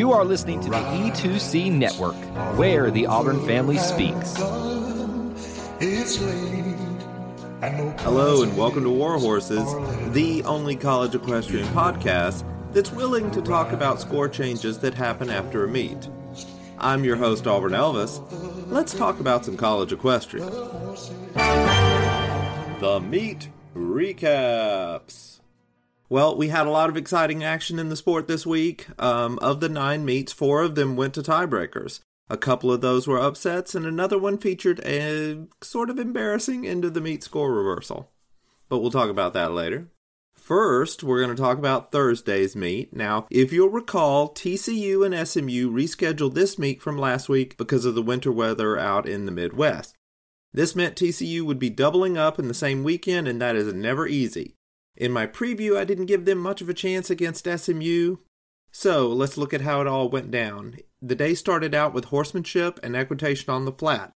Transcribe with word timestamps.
You 0.00 0.12
are 0.12 0.24
listening 0.24 0.62
to 0.62 0.70
the 0.70 0.76
E2C 0.76 1.70
Network, 1.70 2.14
where 2.56 2.90
the 2.90 3.04
Auburn 3.04 3.44
family 3.44 3.76
speaks. 3.76 4.34
Hello, 8.00 8.42
and 8.42 8.56
welcome 8.56 8.84
to 8.84 8.90
War 8.90 9.18
Horses, 9.18 9.68
the 10.14 10.42
only 10.44 10.74
college 10.74 11.14
equestrian 11.14 11.66
podcast 11.74 12.44
that's 12.72 12.90
willing 12.90 13.30
to 13.32 13.42
talk 13.42 13.72
about 13.72 14.00
score 14.00 14.26
changes 14.26 14.78
that 14.78 14.94
happen 14.94 15.28
after 15.28 15.64
a 15.64 15.68
meet. 15.68 16.08
I'm 16.78 17.04
your 17.04 17.16
host, 17.16 17.46
Auburn 17.46 17.72
Elvis. 17.72 18.22
Let's 18.70 18.94
talk 18.94 19.20
about 19.20 19.44
some 19.44 19.58
college 19.58 19.92
equestrian. 19.92 20.48
The 22.80 23.02
meet 23.06 23.50
recaps. 23.76 25.29
Well, 26.10 26.36
we 26.36 26.48
had 26.48 26.66
a 26.66 26.70
lot 26.70 26.90
of 26.90 26.96
exciting 26.96 27.44
action 27.44 27.78
in 27.78 27.88
the 27.88 27.94
sport 27.94 28.26
this 28.26 28.44
week. 28.44 28.88
Um, 28.98 29.38
of 29.38 29.60
the 29.60 29.68
nine 29.68 30.04
meets, 30.04 30.32
four 30.32 30.60
of 30.60 30.74
them 30.74 30.96
went 30.96 31.14
to 31.14 31.22
tiebreakers. 31.22 32.00
A 32.28 32.36
couple 32.36 32.72
of 32.72 32.80
those 32.80 33.06
were 33.06 33.20
upsets, 33.20 33.76
and 33.76 33.86
another 33.86 34.18
one 34.18 34.36
featured 34.36 34.80
a 34.80 35.46
sort 35.62 35.88
of 35.88 36.00
embarrassing 36.00 36.66
end 36.66 36.84
of 36.84 36.94
the 36.94 37.00
meet 37.00 37.22
score 37.22 37.54
reversal. 37.54 38.10
But 38.68 38.80
we'll 38.80 38.90
talk 38.90 39.08
about 39.08 39.34
that 39.34 39.52
later. 39.52 39.86
First, 40.34 41.04
we're 41.04 41.22
going 41.22 41.36
to 41.36 41.40
talk 41.40 41.58
about 41.58 41.92
Thursday's 41.92 42.56
meet. 42.56 42.92
Now, 42.92 43.28
if 43.30 43.52
you'll 43.52 43.68
recall, 43.68 44.30
TCU 44.30 45.06
and 45.06 45.28
SMU 45.28 45.70
rescheduled 45.70 46.34
this 46.34 46.58
meet 46.58 46.82
from 46.82 46.98
last 46.98 47.28
week 47.28 47.56
because 47.56 47.84
of 47.84 47.94
the 47.94 48.02
winter 48.02 48.32
weather 48.32 48.76
out 48.76 49.08
in 49.08 49.26
the 49.26 49.32
Midwest. 49.32 49.94
This 50.52 50.74
meant 50.74 50.96
TCU 50.96 51.42
would 51.42 51.60
be 51.60 51.70
doubling 51.70 52.18
up 52.18 52.40
in 52.40 52.48
the 52.48 52.54
same 52.54 52.82
weekend, 52.82 53.28
and 53.28 53.40
that 53.40 53.54
is 53.54 53.72
never 53.72 54.08
easy. 54.08 54.56
In 55.00 55.12
my 55.12 55.26
preview, 55.26 55.78
I 55.78 55.84
didn't 55.84 56.06
give 56.06 56.26
them 56.26 56.36
much 56.36 56.60
of 56.60 56.68
a 56.68 56.74
chance 56.74 57.08
against 57.08 57.48
SMU. 57.48 58.16
So 58.70 59.08
let's 59.08 59.38
look 59.38 59.54
at 59.54 59.62
how 59.62 59.80
it 59.80 59.86
all 59.86 60.10
went 60.10 60.30
down. 60.30 60.76
The 61.00 61.14
day 61.14 61.32
started 61.34 61.74
out 61.74 61.94
with 61.94 62.04
horsemanship 62.06 62.78
and 62.82 62.94
equitation 62.94 63.48
on 63.48 63.64
the 63.64 63.72
flat. 63.72 64.12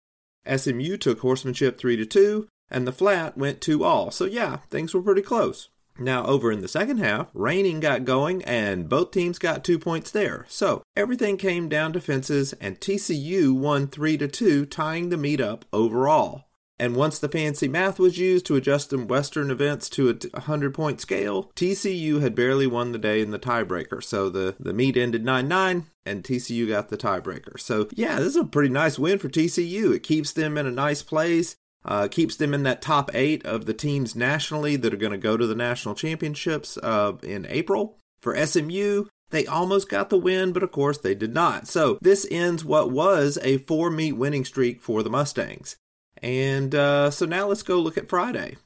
SMU 0.46 0.98
took 0.98 1.20
horsemanship 1.20 1.78
3 1.78 1.96
to 1.96 2.04
2, 2.04 2.48
and 2.70 2.86
the 2.86 2.92
flat 2.92 3.38
went 3.38 3.62
2 3.62 3.82
all. 3.82 4.10
So 4.10 4.26
yeah, 4.26 4.58
things 4.68 4.92
were 4.92 5.00
pretty 5.00 5.22
close. 5.22 5.70
Now, 5.98 6.26
over 6.26 6.52
in 6.52 6.60
the 6.60 6.68
second 6.68 6.98
half, 6.98 7.30
reining 7.32 7.80
got 7.80 8.04
going 8.04 8.44
and 8.44 8.86
both 8.86 9.10
teams 9.10 9.38
got 9.38 9.64
two 9.64 9.78
points 9.78 10.10
there. 10.10 10.44
So 10.50 10.82
everything 10.94 11.38
came 11.38 11.70
down 11.70 11.94
to 11.94 12.00
fences, 12.00 12.52
and 12.60 12.78
TCU 12.78 13.54
won 13.54 13.86
3 13.88 14.18
to 14.18 14.28
2, 14.28 14.66
tying 14.66 15.08
the 15.08 15.16
meet 15.16 15.40
up 15.40 15.64
overall. 15.72 16.44
And 16.78 16.96
once 16.96 17.18
the 17.18 17.28
fancy 17.28 17.68
math 17.68 17.98
was 17.98 18.18
used 18.18 18.46
to 18.46 18.56
adjust 18.56 18.90
the 18.90 18.98
Western 18.98 19.50
events 19.50 19.88
to 19.90 20.10
a 20.10 20.14
100 20.32 20.74
point 20.74 21.00
scale, 21.00 21.52
TCU 21.54 22.20
had 22.20 22.34
barely 22.34 22.66
won 22.66 22.92
the 22.92 22.98
day 22.98 23.20
in 23.20 23.30
the 23.30 23.38
tiebreaker. 23.38 24.02
So 24.02 24.28
the, 24.28 24.56
the 24.58 24.72
meet 24.72 24.96
ended 24.96 25.24
9 25.24 25.46
9, 25.46 25.86
and 26.04 26.24
TCU 26.24 26.68
got 26.68 26.88
the 26.88 26.96
tiebreaker. 26.96 27.60
So, 27.60 27.88
yeah, 27.92 28.16
this 28.16 28.28
is 28.28 28.36
a 28.36 28.44
pretty 28.44 28.70
nice 28.70 28.98
win 28.98 29.18
for 29.18 29.28
TCU. 29.28 29.94
It 29.94 30.02
keeps 30.02 30.32
them 30.32 30.58
in 30.58 30.66
a 30.66 30.72
nice 30.72 31.02
place. 31.02 31.56
Uh, 31.86 32.08
keeps 32.08 32.36
them 32.36 32.54
in 32.54 32.62
that 32.62 32.80
top 32.80 33.10
eight 33.14 33.44
of 33.44 33.66
the 33.66 33.74
teams 33.74 34.16
nationally 34.16 34.74
that 34.74 34.94
are 34.94 34.98
going 34.98 35.12
to 35.12 35.18
go 35.18 35.36
to 35.36 35.46
the 35.46 35.54
national 35.54 35.94
championships 35.94 36.78
uh, 36.78 37.12
in 37.22 37.46
April. 37.50 37.98
For 38.22 38.34
SMU, 38.34 39.04
they 39.30 39.46
almost 39.46 39.90
got 39.90 40.08
the 40.08 40.16
win, 40.16 40.52
but 40.52 40.62
of 40.62 40.72
course 40.72 40.96
they 40.96 41.14
did 41.14 41.34
not. 41.34 41.68
So 41.68 41.98
this 42.00 42.26
ends 42.30 42.64
what 42.64 42.90
was 42.90 43.38
a 43.42 43.58
four 43.58 43.90
meet 43.90 44.12
winning 44.12 44.46
streak 44.46 44.80
for 44.80 45.02
the 45.02 45.10
Mustangs. 45.10 45.76
And 46.24 46.74
uh, 46.74 47.10
so 47.10 47.26
now 47.26 47.48
let's 47.48 47.62
go 47.62 47.78
look 47.78 47.98
at 47.98 48.08
Friday. 48.08 48.56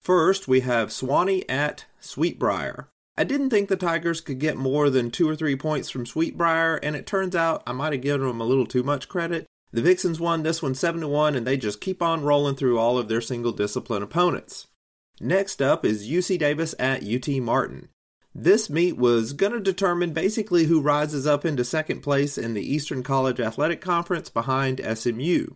First, 0.00 0.48
we 0.48 0.60
have 0.60 0.88
Sewanee 0.88 1.44
at 1.48 1.84
Sweetbriar. 2.02 2.88
I 3.16 3.22
didn't 3.22 3.50
think 3.50 3.68
the 3.68 3.76
Tigers 3.76 4.20
could 4.20 4.40
get 4.40 4.56
more 4.56 4.90
than 4.90 5.12
two 5.12 5.28
or 5.28 5.36
three 5.36 5.54
points 5.54 5.88
from 5.88 6.06
Sweetbriar, 6.06 6.80
and 6.82 6.96
it 6.96 7.06
turns 7.06 7.36
out 7.36 7.62
I 7.68 7.72
might 7.72 7.92
have 7.92 8.02
given 8.02 8.26
them 8.26 8.40
a 8.40 8.44
little 8.44 8.66
too 8.66 8.82
much 8.82 9.08
credit. 9.08 9.46
The 9.70 9.80
Vixens 9.80 10.18
won 10.18 10.42
this 10.42 10.60
one 10.60 10.74
7 10.74 11.02
to 11.02 11.06
1, 11.06 11.36
and 11.36 11.46
they 11.46 11.56
just 11.56 11.80
keep 11.80 12.02
on 12.02 12.24
rolling 12.24 12.56
through 12.56 12.80
all 12.80 12.98
of 12.98 13.06
their 13.06 13.20
single 13.20 13.52
discipline 13.52 14.02
opponents. 14.02 14.66
Next 15.20 15.62
up 15.62 15.84
is 15.84 16.08
UC 16.08 16.40
Davis 16.40 16.74
at 16.80 17.04
UT 17.04 17.28
Martin. 17.40 17.90
This 18.34 18.68
meet 18.68 18.96
was 18.96 19.34
going 19.34 19.52
to 19.52 19.60
determine 19.60 20.12
basically 20.12 20.64
who 20.64 20.80
rises 20.80 21.28
up 21.28 21.44
into 21.44 21.64
second 21.64 22.00
place 22.00 22.36
in 22.36 22.54
the 22.54 22.74
Eastern 22.74 23.04
College 23.04 23.38
Athletic 23.38 23.80
Conference 23.80 24.28
behind 24.30 24.80
SMU. 24.84 25.46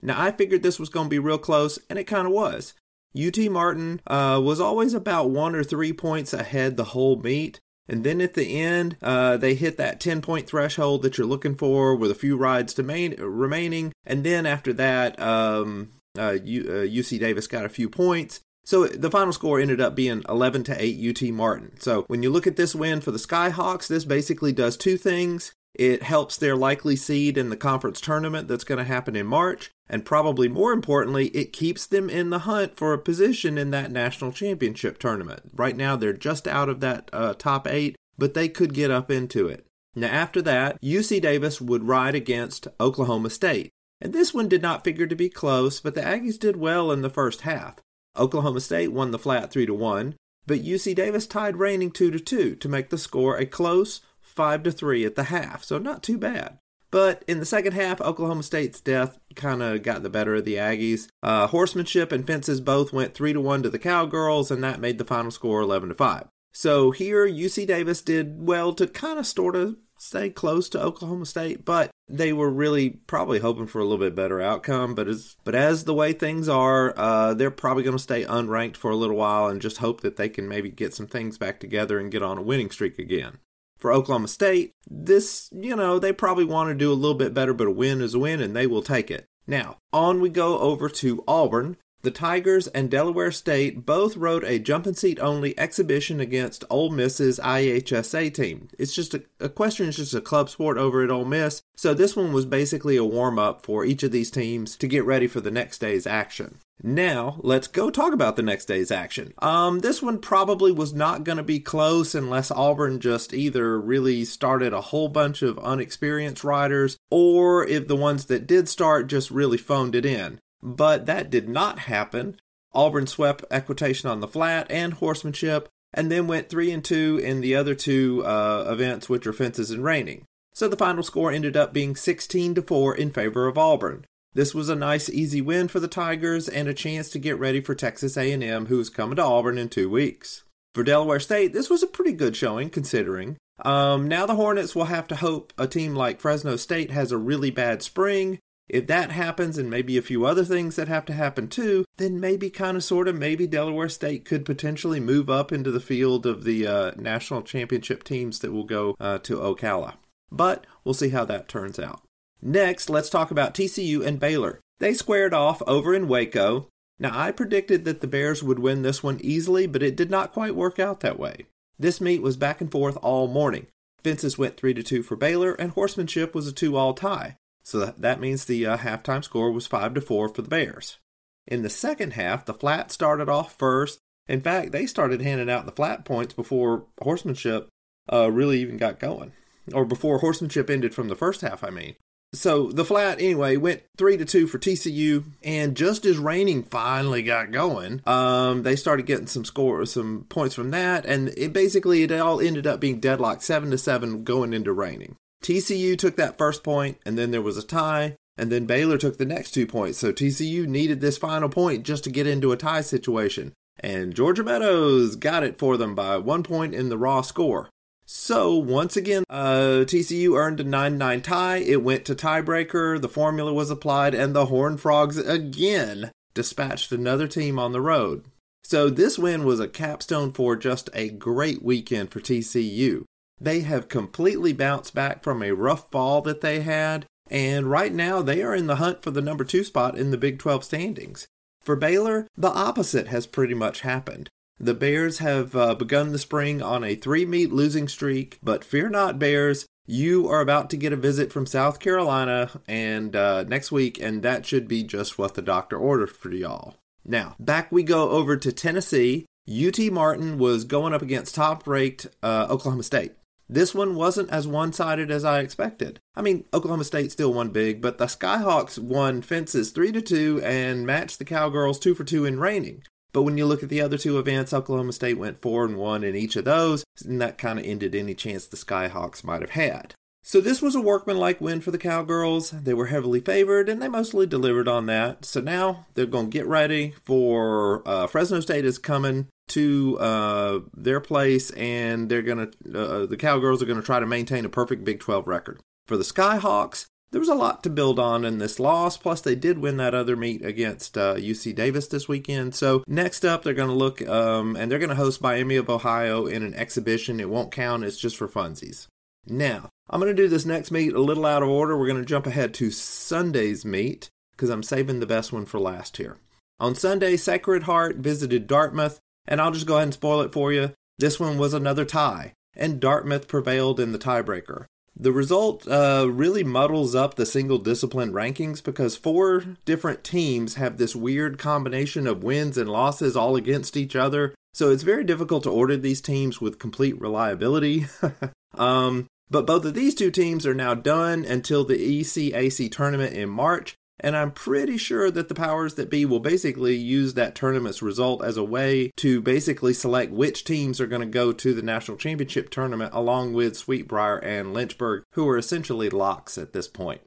Now, 0.00 0.20
I 0.20 0.30
figured 0.30 0.62
this 0.62 0.78
was 0.78 0.88
going 0.88 1.06
to 1.06 1.10
be 1.10 1.18
real 1.18 1.38
close, 1.38 1.78
and 1.90 1.98
it 1.98 2.04
kind 2.04 2.26
of 2.26 2.32
was. 2.32 2.74
UT 3.16 3.38
Martin 3.50 4.00
uh, 4.06 4.40
was 4.42 4.60
always 4.60 4.94
about 4.94 5.30
one 5.30 5.54
or 5.54 5.64
three 5.64 5.92
points 5.92 6.32
ahead 6.32 6.76
the 6.76 6.84
whole 6.84 7.16
meet. 7.16 7.60
And 7.88 8.04
then 8.04 8.20
at 8.20 8.34
the 8.34 8.60
end, 8.60 8.96
uh, 9.02 9.38
they 9.38 9.54
hit 9.54 9.78
that 9.78 9.98
10 9.98 10.20
point 10.20 10.46
threshold 10.46 11.02
that 11.02 11.16
you're 11.16 11.26
looking 11.26 11.54
for 11.54 11.96
with 11.96 12.10
a 12.10 12.14
few 12.14 12.36
rides 12.36 12.74
to 12.74 12.82
main, 12.82 13.14
remaining. 13.18 13.92
And 14.04 14.24
then 14.24 14.44
after 14.44 14.74
that, 14.74 15.18
um, 15.20 15.92
uh, 16.18 16.36
U, 16.44 16.64
UC 16.64 17.16
uh, 17.16 17.20
Davis 17.20 17.46
got 17.46 17.64
a 17.64 17.70
few 17.70 17.88
points. 17.88 18.40
So 18.64 18.86
the 18.86 19.10
final 19.10 19.32
score 19.32 19.58
ended 19.58 19.80
up 19.80 19.94
being 19.94 20.22
11 20.28 20.64
to 20.64 20.76
8 20.78 21.22
UT 21.22 21.30
Martin. 21.30 21.80
So 21.80 22.04
when 22.08 22.22
you 22.22 22.28
look 22.28 22.46
at 22.46 22.56
this 22.56 22.74
win 22.74 23.00
for 23.00 23.10
the 23.10 23.18
Skyhawks, 23.18 23.88
this 23.88 24.04
basically 24.04 24.52
does 24.52 24.76
two 24.76 24.98
things. 24.98 25.54
It 25.74 26.02
helps 26.02 26.36
their 26.36 26.56
likely 26.56 26.96
seed 26.96 27.38
in 27.38 27.50
the 27.50 27.56
conference 27.56 28.00
tournament 28.00 28.48
that's 28.48 28.64
going 28.64 28.78
to 28.78 28.84
happen 28.84 29.14
in 29.14 29.26
March. 29.26 29.70
And 29.88 30.04
probably 30.04 30.48
more 30.48 30.72
importantly, 30.72 31.28
it 31.28 31.52
keeps 31.52 31.86
them 31.86 32.10
in 32.10 32.30
the 32.30 32.40
hunt 32.40 32.76
for 32.76 32.92
a 32.92 32.98
position 32.98 33.56
in 33.56 33.70
that 33.70 33.92
national 33.92 34.32
championship 34.32 34.98
tournament. 34.98 35.42
Right 35.54 35.76
now, 35.76 35.96
they're 35.96 36.12
just 36.12 36.48
out 36.48 36.68
of 36.68 36.80
that 36.80 37.08
uh, 37.12 37.34
top 37.34 37.66
eight, 37.66 37.96
but 38.16 38.34
they 38.34 38.48
could 38.48 38.74
get 38.74 38.90
up 38.90 39.10
into 39.10 39.46
it. 39.46 39.66
Now, 39.94 40.08
after 40.08 40.42
that, 40.42 40.80
UC 40.82 41.22
Davis 41.22 41.60
would 41.60 41.88
ride 41.88 42.14
against 42.14 42.68
Oklahoma 42.80 43.30
State. 43.30 43.70
And 44.00 44.12
this 44.12 44.32
one 44.32 44.48
did 44.48 44.62
not 44.62 44.84
figure 44.84 45.06
to 45.06 45.16
be 45.16 45.28
close, 45.28 45.80
but 45.80 45.94
the 45.94 46.02
Aggies 46.02 46.38
did 46.38 46.56
well 46.56 46.92
in 46.92 47.02
the 47.02 47.10
first 47.10 47.42
half. 47.42 47.76
Oklahoma 48.16 48.60
State 48.60 48.92
won 48.92 49.10
the 49.10 49.18
flat 49.18 49.50
3 49.50 49.66
to 49.66 49.74
1, 49.74 50.14
but 50.46 50.64
UC 50.64 50.94
Davis 50.94 51.26
tied 51.26 51.56
reining 51.56 51.90
2 51.90 52.10
to 52.10 52.20
2 52.20 52.56
to 52.56 52.68
make 52.68 52.90
the 52.90 52.98
score 52.98 53.36
a 53.36 53.46
close 53.46 54.00
5 54.38 54.62
to 54.62 54.70
3 54.70 55.04
at 55.04 55.16
the 55.16 55.24
half, 55.24 55.64
so 55.64 55.78
not 55.78 56.00
too 56.00 56.16
bad. 56.16 56.60
But 56.92 57.24
in 57.26 57.40
the 57.40 57.44
second 57.44 57.72
half, 57.72 58.00
Oklahoma 58.00 58.44
State's 58.44 58.80
death 58.80 59.18
kind 59.34 59.64
of 59.64 59.82
got 59.82 60.04
the 60.04 60.08
better 60.08 60.36
of 60.36 60.44
the 60.44 60.54
Aggies. 60.54 61.08
Uh, 61.24 61.48
horsemanship 61.48 62.12
and 62.12 62.24
fences 62.24 62.60
both 62.60 62.92
went 62.92 63.14
3 63.14 63.32
to 63.32 63.40
1 63.40 63.64
to 63.64 63.68
the 63.68 63.80
Cowgirls, 63.80 64.52
and 64.52 64.62
that 64.62 64.78
made 64.78 64.98
the 64.98 65.04
final 65.04 65.32
score 65.32 65.60
11 65.60 65.88
to 65.88 65.94
5. 65.96 66.28
So 66.52 66.92
here, 66.92 67.26
UC 67.26 67.66
Davis 67.66 68.00
did 68.00 68.46
well 68.46 68.72
to 68.74 68.86
kind 68.86 69.18
of 69.18 69.26
sort 69.26 69.56
of 69.56 69.76
stay 69.98 70.30
close 70.30 70.68
to 70.68 70.80
Oklahoma 70.80 71.26
State, 71.26 71.64
but 71.64 71.90
they 72.08 72.32
were 72.32 72.48
really 72.48 72.90
probably 73.08 73.40
hoping 73.40 73.66
for 73.66 73.80
a 73.80 73.84
little 73.84 73.98
bit 73.98 74.14
better 74.14 74.40
outcome. 74.40 74.94
But 74.94 75.08
as 75.08 75.34
but 75.42 75.56
as 75.56 75.82
the 75.82 75.94
way 75.94 76.12
things 76.12 76.48
are, 76.48 76.94
uh, 76.96 77.34
they're 77.34 77.50
probably 77.50 77.82
going 77.82 77.96
to 77.96 78.02
stay 78.02 78.24
unranked 78.24 78.76
for 78.76 78.92
a 78.92 78.96
little 78.96 79.16
while 79.16 79.48
and 79.48 79.60
just 79.60 79.78
hope 79.78 80.02
that 80.02 80.14
they 80.14 80.28
can 80.28 80.48
maybe 80.48 80.70
get 80.70 80.94
some 80.94 81.08
things 81.08 81.38
back 81.38 81.58
together 81.58 81.98
and 81.98 82.12
get 82.12 82.22
on 82.22 82.38
a 82.38 82.42
winning 82.42 82.70
streak 82.70 83.00
again 83.00 83.38
for 83.78 83.92
Oklahoma 83.92 84.28
State, 84.28 84.74
this, 84.90 85.48
you 85.52 85.74
know, 85.74 85.98
they 85.98 86.12
probably 86.12 86.44
want 86.44 86.68
to 86.68 86.74
do 86.74 86.92
a 86.92 86.94
little 86.94 87.16
bit 87.16 87.32
better, 87.32 87.54
but 87.54 87.68
a 87.68 87.70
win 87.70 88.00
is 88.00 88.14
a 88.14 88.18
win 88.18 88.40
and 88.40 88.54
they 88.54 88.66
will 88.66 88.82
take 88.82 89.10
it. 89.10 89.26
Now, 89.46 89.78
on 89.92 90.20
we 90.20 90.28
go 90.28 90.58
over 90.58 90.88
to 90.88 91.24
Auburn. 91.26 91.76
The 92.02 92.10
Tigers 92.12 92.68
and 92.68 92.88
Delaware 92.88 93.32
State 93.32 93.84
both 93.84 94.16
rode 94.16 94.44
a 94.44 94.60
jumping 94.60 94.94
seat 94.94 95.18
only 95.18 95.58
exhibition 95.58 96.20
against 96.20 96.64
Ole 96.70 96.90
Miss's 96.90 97.40
IHSA 97.40 98.32
team. 98.32 98.68
It's 98.78 98.94
just 98.94 99.14
a, 99.14 99.24
a 99.40 99.48
question, 99.48 99.88
it's 99.88 99.96
just 99.96 100.14
a 100.14 100.20
club 100.20 100.48
sport 100.48 100.78
over 100.78 101.02
at 101.02 101.10
Ole 101.10 101.24
Miss. 101.24 101.60
So 101.76 101.94
this 101.94 102.14
one 102.14 102.32
was 102.32 102.46
basically 102.46 102.96
a 102.96 103.04
warm 103.04 103.38
up 103.38 103.66
for 103.66 103.84
each 103.84 104.04
of 104.04 104.12
these 104.12 104.30
teams 104.30 104.76
to 104.76 104.86
get 104.86 105.04
ready 105.04 105.26
for 105.26 105.40
the 105.40 105.50
next 105.50 105.78
day's 105.78 106.06
action. 106.06 106.60
Now, 106.82 107.40
let's 107.42 107.66
go 107.66 107.90
talk 107.90 108.12
about 108.12 108.36
the 108.36 108.42
next 108.42 108.66
day's 108.66 108.92
action. 108.92 109.34
Um, 109.38 109.80
this 109.80 110.00
one 110.00 110.18
probably 110.18 110.70
was 110.70 110.94
not 110.94 111.24
going 111.24 111.38
to 111.38 111.42
be 111.42 111.58
close 111.58 112.14
unless 112.14 112.52
Auburn 112.52 113.00
just 113.00 113.34
either 113.34 113.80
really 113.80 114.24
started 114.24 114.72
a 114.72 114.80
whole 114.80 115.08
bunch 115.08 115.42
of 115.42 115.58
unexperienced 115.58 116.44
riders 116.44 116.96
or 117.10 117.66
if 117.66 117.88
the 117.88 117.96
ones 117.96 118.26
that 118.26 118.46
did 118.46 118.68
start 118.68 119.08
just 119.08 119.30
really 119.30 119.58
phoned 119.58 119.96
it 119.96 120.06
in. 120.06 120.40
But 120.62 121.06
that 121.06 121.30
did 121.30 121.48
not 121.48 121.80
happen. 121.80 122.40
Auburn 122.72 123.06
swept 123.06 123.44
equitation 123.50 124.08
on 124.08 124.20
the 124.20 124.28
flat 124.28 124.70
and 124.70 124.94
horsemanship, 124.94 125.68
and 125.92 126.12
then 126.12 126.26
went 126.26 126.48
3 126.48 126.70
and 126.70 126.84
2 126.84 127.20
in 127.22 127.40
the 127.40 127.54
other 127.56 127.74
two 127.74 128.24
uh, 128.24 128.66
events, 128.68 129.08
which 129.08 129.26
are 129.26 129.32
fences 129.32 129.70
and 129.70 129.82
reining. 129.82 130.24
So 130.52 130.68
the 130.68 130.76
final 130.76 131.02
score 131.02 131.32
ended 131.32 131.56
up 131.56 131.72
being 131.72 131.96
16 131.96 132.54
to 132.56 132.62
4 132.62 132.94
in 132.94 133.10
favor 133.10 133.46
of 133.46 133.56
Auburn. 133.56 134.04
This 134.38 134.54
was 134.54 134.68
a 134.68 134.76
nice 134.76 135.10
easy 135.10 135.40
win 135.40 135.66
for 135.66 135.80
the 135.80 135.88
Tigers 135.88 136.48
and 136.48 136.68
a 136.68 136.72
chance 136.72 137.10
to 137.10 137.18
get 137.18 137.40
ready 137.40 137.60
for 137.60 137.74
Texas 137.74 138.16
A&M 138.16 138.66
who's 138.66 138.88
coming 138.88 139.16
to 139.16 139.24
Auburn 139.24 139.58
in 139.58 139.68
2 139.68 139.90
weeks. 139.90 140.44
For 140.76 140.84
Delaware 140.84 141.18
State, 141.18 141.52
this 141.52 141.68
was 141.68 141.82
a 141.82 141.88
pretty 141.88 142.12
good 142.12 142.36
showing 142.36 142.70
considering. 142.70 143.36
Um, 143.64 144.06
now 144.06 144.26
the 144.26 144.36
Hornets 144.36 144.76
will 144.76 144.84
have 144.84 145.08
to 145.08 145.16
hope 145.16 145.52
a 145.58 145.66
team 145.66 145.96
like 145.96 146.20
Fresno 146.20 146.54
State 146.54 146.92
has 146.92 147.10
a 147.10 147.18
really 147.18 147.50
bad 147.50 147.82
spring 147.82 148.38
if 148.68 148.86
that 148.86 149.10
happens 149.10 149.58
and 149.58 149.68
maybe 149.68 149.98
a 149.98 150.02
few 150.02 150.24
other 150.24 150.44
things 150.44 150.76
that 150.76 150.86
have 150.86 151.04
to 151.06 151.14
happen 151.14 151.48
too, 151.48 151.84
then 151.96 152.20
maybe 152.20 152.48
kind 152.48 152.76
of 152.76 152.84
sort 152.84 153.08
of 153.08 153.16
maybe 153.16 153.48
Delaware 153.48 153.88
State 153.88 154.24
could 154.24 154.44
potentially 154.44 155.00
move 155.00 155.28
up 155.28 155.50
into 155.50 155.72
the 155.72 155.80
field 155.80 156.26
of 156.26 156.44
the 156.44 156.64
uh, 156.64 156.92
national 156.96 157.42
championship 157.42 158.04
teams 158.04 158.38
that 158.38 158.52
will 158.52 158.62
go 158.62 158.94
uh, 159.00 159.18
to 159.18 159.38
Ocala. 159.38 159.94
but 160.30 160.64
we'll 160.84 160.94
see 160.94 161.08
how 161.08 161.24
that 161.24 161.48
turns 161.48 161.80
out. 161.80 162.02
Next, 162.40 162.88
let's 162.88 163.10
talk 163.10 163.30
about 163.30 163.54
TCU 163.54 164.04
and 164.04 164.20
Baylor. 164.20 164.60
They 164.78 164.94
squared 164.94 165.34
off 165.34 165.62
over 165.66 165.94
in 165.94 166.08
Waco. 166.08 166.68
Now, 166.98 167.18
I 167.18 167.32
predicted 167.32 167.84
that 167.84 168.00
the 168.00 168.06
Bears 168.06 168.42
would 168.42 168.58
win 168.58 168.82
this 168.82 169.02
one 169.02 169.20
easily, 169.22 169.66
but 169.66 169.82
it 169.82 169.96
did 169.96 170.10
not 170.10 170.32
quite 170.32 170.54
work 170.54 170.78
out 170.78 171.00
that 171.00 171.18
way. 171.18 171.46
This 171.78 172.00
meet 172.00 172.22
was 172.22 172.36
back 172.36 172.60
and 172.60 172.70
forth 172.70 172.96
all 173.02 173.28
morning. 173.28 173.66
Fences 174.02 174.38
went 174.38 174.56
3 174.56 174.74
to 174.74 174.82
2 174.82 175.02
for 175.02 175.16
Baylor, 175.16 175.52
and 175.52 175.72
horsemanship 175.72 176.34
was 176.34 176.46
a 176.46 176.52
2 176.52 176.76
all 176.76 176.94
tie. 176.94 177.36
So 177.62 177.84
that 177.86 178.20
means 178.20 178.44
the 178.44 178.66
uh, 178.66 178.78
halftime 178.78 179.22
score 179.22 179.52
was 179.52 179.66
5 179.66 179.94
to 179.94 180.00
4 180.00 180.28
for 180.28 180.42
the 180.42 180.48
Bears. 180.48 180.98
In 181.46 181.62
the 181.62 181.70
second 181.70 182.12
half, 182.12 182.44
the 182.44 182.54
flat 182.54 182.90
started 182.90 183.28
off 183.28 183.56
first. 183.56 183.98
In 184.28 184.40
fact, 184.40 184.72
they 184.72 184.86
started 184.86 185.22
handing 185.22 185.50
out 185.50 185.66
the 185.66 185.72
flat 185.72 186.04
points 186.04 186.34
before 186.34 186.84
horsemanship 187.00 187.68
uh, 188.12 188.30
really 188.30 188.60
even 188.60 188.76
got 188.76 188.98
going, 188.98 189.32
or 189.72 189.84
before 189.84 190.18
horsemanship 190.18 190.70
ended 190.70 190.94
from 190.94 191.08
the 191.08 191.16
first 191.16 191.40
half, 191.40 191.62
I 191.62 191.70
mean. 191.70 191.94
So 192.34 192.70
the 192.70 192.84
flat 192.84 193.20
anyway 193.20 193.56
went 193.56 193.82
three 193.96 194.18
to 194.18 194.24
two 194.24 194.46
for 194.46 194.58
TCU, 194.58 195.24
and 195.42 195.74
just 195.74 196.04
as 196.04 196.18
reining 196.18 196.62
finally 196.62 197.22
got 197.22 197.52
going, 197.52 198.02
um, 198.06 198.64
they 198.64 198.76
started 198.76 199.06
getting 199.06 199.26
some 199.26 199.46
score, 199.46 199.86
some 199.86 200.26
points 200.28 200.54
from 200.54 200.70
that, 200.72 201.06
and 201.06 201.28
it 201.38 201.54
basically 201.54 202.02
it 202.02 202.12
all 202.12 202.40
ended 202.40 202.66
up 202.66 202.80
being 202.80 203.00
deadlocked 203.00 203.42
seven 203.42 203.70
to 203.70 203.78
seven 203.78 204.24
going 204.24 204.52
into 204.52 204.74
reining. 204.74 205.16
TCU 205.42 205.96
took 205.96 206.16
that 206.16 206.36
first 206.36 206.62
point, 206.62 206.98
and 207.06 207.16
then 207.16 207.30
there 207.30 207.40
was 207.40 207.56
a 207.56 207.62
tie, 207.62 208.16
and 208.36 208.52
then 208.52 208.66
Baylor 208.66 208.98
took 208.98 209.16
the 209.16 209.24
next 209.24 209.52
two 209.52 209.66
points. 209.66 209.98
So 209.98 210.12
TCU 210.12 210.66
needed 210.66 211.00
this 211.00 211.16
final 211.16 211.48
point 211.48 211.84
just 211.84 212.04
to 212.04 212.10
get 212.10 212.26
into 212.26 212.52
a 212.52 212.58
tie 212.58 212.82
situation, 212.82 213.54
and 213.80 214.14
Georgia 214.14 214.44
Meadows 214.44 215.16
got 215.16 215.44
it 215.44 215.58
for 215.58 215.78
them 215.78 215.94
by 215.94 216.18
one 216.18 216.42
point 216.42 216.74
in 216.74 216.90
the 216.90 216.98
raw 216.98 217.22
score. 217.22 217.70
So 218.10 218.56
once 218.56 218.96
again, 218.96 219.24
uh, 219.28 219.84
TCU 219.84 220.34
earned 220.34 220.60
a 220.60 220.64
9-9 220.64 221.22
tie. 221.22 221.58
It 221.58 221.82
went 221.82 222.06
to 222.06 222.14
tiebreaker. 222.14 222.98
The 222.98 223.06
formula 223.06 223.52
was 223.52 223.70
applied, 223.70 224.14
and 224.14 224.34
the 224.34 224.46
Horned 224.46 224.80
Frogs 224.80 225.18
again 225.18 226.10
dispatched 226.32 226.90
another 226.90 227.28
team 227.28 227.58
on 227.58 227.72
the 227.72 227.82
road. 227.82 228.24
So 228.64 228.88
this 228.88 229.18
win 229.18 229.44
was 229.44 229.60
a 229.60 229.68
capstone 229.68 230.32
for 230.32 230.56
just 230.56 230.88
a 230.94 231.10
great 231.10 231.62
weekend 231.62 232.10
for 232.10 232.20
TCU. 232.20 233.04
They 233.38 233.60
have 233.60 233.90
completely 233.90 234.54
bounced 234.54 234.94
back 234.94 235.22
from 235.22 235.42
a 235.42 235.52
rough 235.52 235.90
fall 235.90 236.22
that 236.22 236.40
they 236.40 236.60
had, 236.60 237.04
and 237.30 237.70
right 237.70 237.92
now 237.92 238.22
they 238.22 238.42
are 238.42 238.54
in 238.54 238.68
the 238.68 238.76
hunt 238.76 239.02
for 239.02 239.10
the 239.10 239.20
number 239.20 239.44
two 239.44 239.64
spot 239.64 239.98
in 239.98 240.12
the 240.12 240.16
Big 240.16 240.38
12 240.38 240.64
standings. 240.64 241.26
For 241.60 241.76
Baylor, 241.76 242.26
the 242.38 242.48
opposite 242.48 243.08
has 243.08 243.26
pretty 243.26 243.52
much 243.52 243.82
happened. 243.82 244.30
The 244.60 244.74
Bears 244.74 245.18
have 245.18 245.54
uh, 245.54 245.74
begun 245.74 246.10
the 246.10 246.18
spring 246.18 246.60
on 246.60 246.82
a 246.82 246.96
three 246.96 247.24
meet 247.24 247.52
losing 247.52 247.86
streak, 247.86 248.38
but 248.42 248.64
fear 248.64 248.88
not, 248.88 249.18
Bears. 249.18 249.66
You 249.86 250.28
are 250.28 250.40
about 250.40 250.68
to 250.70 250.76
get 250.76 250.92
a 250.92 250.96
visit 250.96 251.32
from 251.32 251.46
South 251.46 251.78
Carolina 251.78 252.50
and 252.66 253.14
uh, 253.14 253.44
next 253.44 253.72
week, 253.72 254.00
and 254.00 254.22
that 254.22 254.44
should 254.44 254.68
be 254.68 254.82
just 254.82 255.16
what 255.16 255.34
the 255.34 255.42
doctor 255.42 255.78
ordered 255.78 256.10
for 256.10 256.30
y'all. 256.30 256.74
Now, 257.04 257.36
back 257.38 257.72
we 257.72 257.82
go 257.82 258.10
over 258.10 258.36
to 258.36 258.52
Tennessee. 258.52 259.24
UT 259.48 259.78
Martin 259.92 260.36
was 260.36 260.64
going 260.64 260.92
up 260.92 261.00
against 261.00 261.34
top 261.34 261.66
ranked 261.66 262.06
uh, 262.22 262.48
Oklahoma 262.50 262.82
State. 262.82 263.12
This 263.48 263.74
one 263.74 263.94
wasn't 263.94 264.28
as 264.28 264.46
one 264.46 264.74
sided 264.74 265.10
as 265.10 265.24
I 265.24 265.40
expected. 265.40 266.00
I 266.14 266.20
mean, 266.20 266.44
Oklahoma 266.52 266.84
State 266.84 267.12
still 267.12 267.32
won 267.32 267.48
big, 267.48 267.80
but 267.80 267.96
the 267.96 268.04
Skyhawks 268.04 268.78
won 268.78 269.22
fences 269.22 269.70
3 269.70 269.92
to 269.92 270.02
2 270.02 270.42
and 270.44 270.84
matched 270.84 271.18
the 271.18 271.24
Cowgirls 271.24 271.78
2 271.78 271.94
for 271.94 272.04
2 272.04 272.26
in 272.26 272.40
reining. 272.40 272.82
But 273.12 273.22
when 273.22 273.38
you 273.38 273.46
look 273.46 273.62
at 273.62 273.68
the 273.68 273.80
other 273.80 273.98
two 273.98 274.18
events, 274.18 274.52
Oklahoma 274.52 274.92
State 274.92 275.18
went 275.18 275.40
4 275.40 275.64
and 275.64 275.76
1 275.76 276.04
in 276.04 276.14
each 276.14 276.36
of 276.36 276.44
those, 276.44 276.84
and 277.04 277.20
that 277.20 277.38
kind 277.38 277.58
of 277.58 277.64
ended 277.64 277.94
any 277.94 278.14
chance 278.14 278.46
the 278.46 278.56
Skyhawks 278.56 279.24
might 279.24 279.40
have 279.40 279.50
had. 279.50 279.94
So 280.22 280.42
this 280.42 280.60
was 280.60 280.74
a 280.74 280.80
workmanlike 280.80 281.40
win 281.40 281.62
for 281.62 281.70
the 281.70 281.78
Cowgirls. 281.78 282.50
They 282.50 282.74
were 282.74 282.86
heavily 282.86 283.20
favored, 283.20 283.68
and 283.68 283.80
they 283.80 283.88
mostly 283.88 284.26
delivered 284.26 284.68
on 284.68 284.84
that. 284.84 285.24
So 285.24 285.40
now 285.40 285.86
they're 285.94 286.04
going 286.04 286.26
to 286.26 286.38
get 286.38 286.46
ready 286.46 286.94
for 287.02 287.82
uh, 287.88 288.06
Fresno 288.08 288.40
State 288.40 288.66
is 288.66 288.78
coming 288.78 289.28
to 289.48 289.98
uh, 289.98 290.60
their 290.76 291.00
place, 291.00 291.50
and 291.52 292.10
they're 292.10 292.20
going 292.20 292.50
to 292.50 292.78
uh, 292.78 293.06
the 293.06 293.16
Cowgirls 293.16 293.62
are 293.62 293.66
going 293.66 293.80
to 293.80 293.86
try 293.86 294.00
to 294.00 294.06
maintain 294.06 294.44
a 294.44 294.50
perfect 294.50 294.84
Big 294.84 295.00
12 295.00 295.26
record. 295.26 295.60
For 295.86 295.96
the 295.96 296.04
Skyhawks, 296.04 296.84
there 297.10 297.20
was 297.20 297.28
a 297.28 297.34
lot 297.34 297.62
to 297.62 297.70
build 297.70 297.98
on 297.98 298.24
in 298.24 298.38
this 298.38 298.60
loss. 298.60 298.96
Plus, 298.96 299.20
they 299.20 299.34
did 299.34 299.58
win 299.58 299.76
that 299.78 299.94
other 299.94 300.16
meet 300.16 300.44
against 300.44 300.98
uh, 300.98 301.14
UC 301.14 301.54
Davis 301.54 301.86
this 301.88 302.08
weekend. 302.08 302.54
So 302.54 302.84
next 302.86 303.24
up, 303.24 303.42
they're 303.42 303.54
going 303.54 303.68
to 303.68 303.74
look 303.74 304.06
um, 304.06 304.56
and 304.56 304.70
they're 304.70 304.78
going 304.78 304.90
to 304.90 304.94
host 304.94 305.22
Miami 305.22 305.56
of 305.56 305.70
Ohio 305.70 306.26
in 306.26 306.42
an 306.42 306.54
exhibition. 306.54 307.20
It 307.20 307.30
won't 307.30 307.52
count. 307.52 307.84
It's 307.84 307.98
just 307.98 308.16
for 308.16 308.28
funsies. 308.28 308.86
Now, 309.26 309.68
I'm 309.90 310.00
going 310.00 310.14
to 310.14 310.22
do 310.22 310.28
this 310.28 310.46
next 310.46 310.70
meet 310.70 310.92
a 310.94 311.00
little 311.00 311.26
out 311.26 311.42
of 311.42 311.48
order. 311.48 311.76
We're 311.76 311.86
going 311.86 312.00
to 312.00 312.06
jump 312.06 312.26
ahead 312.26 312.54
to 312.54 312.70
Sunday's 312.70 313.64
meet 313.64 314.10
because 314.32 314.50
I'm 314.50 314.62
saving 314.62 315.00
the 315.00 315.06
best 315.06 315.32
one 315.32 315.46
for 315.46 315.58
last 315.58 315.96
here. 315.96 316.18
On 316.60 316.74
Sunday, 316.74 317.16
Sacred 317.16 317.64
Heart 317.64 317.96
visited 317.96 318.46
Dartmouth, 318.46 318.98
and 319.26 319.40
I'll 319.40 319.50
just 319.50 319.66
go 319.66 319.76
ahead 319.76 319.84
and 319.84 319.94
spoil 319.94 320.20
it 320.22 320.32
for 320.32 320.52
you. 320.52 320.72
This 320.98 321.20
one 321.20 321.38
was 321.38 321.54
another 321.54 321.84
tie, 321.84 322.32
and 322.56 322.80
Dartmouth 322.80 323.28
prevailed 323.28 323.78
in 323.78 323.92
the 323.92 323.98
tiebreaker. 323.98 324.66
The 325.00 325.12
result 325.12 325.66
uh, 325.68 326.08
really 326.10 326.42
muddles 326.42 326.94
up 326.96 327.14
the 327.14 327.24
single 327.24 327.58
discipline 327.58 328.12
rankings 328.12 328.62
because 328.62 328.96
four 328.96 329.44
different 329.64 330.02
teams 330.02 330.56
have 330.56 330.76
this 330.76 330.96
weird 330.96 331.38
combination 331.38 332.08
of 332.08 332.24
wins 332.24 332.58
and 332.58 332.68
losses 332.68 333.16
all 333.16 333.36
against 333.36 333.76
each 333.76 333.94
other. 333.94 334.34
So 334.54 334.70
it's 334.72 334.82
very 334.82 335.04
difficult 335.04 335.44
to 335.44 335.50
order 335.50 335.76
these 335.76 336.00
teams 336.00 336.40
with 336.40 336.58
complete 336.58 337.00
reliability. 337.00 337.86
um, 338.54 339.06
but 339.30 339.46
both 339.46 339.64
of 339.64 339.74
these 339.74 339.94
two 339.94 340.10
teams 340.10 340.44
are 340.44 340.54
now 340.54 340.74
done 340.74 341.24
until 341.24 341.64
the 341.64 342.00
ECAC 342.00 342.72
tournament 342.72 343.14
in 343.14 343.28
March, 343.28 343.76
and 344.00 344.16
I'm 344.16 344.30
pretty 344.30 344.76
sure 344.76 345.10
that 345.10 345.28
the 345.28 345.34
powers 345.34 345.74
that 345.74 345.90
be 345.90 346.04
will 346.04 346.20
basically 346.20 346.76
use 346.76 347.14
that 347.14 347.34
tournament's 347.34 347.82
result 347.82 348.22
as 348.22 348.36
a 348.36 348.44
way 348.44 348.92
to 348.98 349.20
basically 349.20 349.74
select 349.74 350.12
which 350.12 350.44
teams 350.44 350.80
are 350.80 350.86
going 350.86 351.00
to 351.00 351.06
go 351.06 351.32
to 351.32 351.52
the 351.52 351.62
national 351.62 351.96
championship 351.96 352.50
tournament, 352.50 352.92
along 352.94 353.32
with 353.32 353.54
Sweetbriar 353.54 354.22
and 354.22 354.54
Lynchburg, 354.54 355.02
who 355.12 355.28
are 355.28 355.38
essentially 355.38 355.90
locks 355.90 356.38
at 356.38 356.52
this 356.52 356.68
point. 356.68 357.00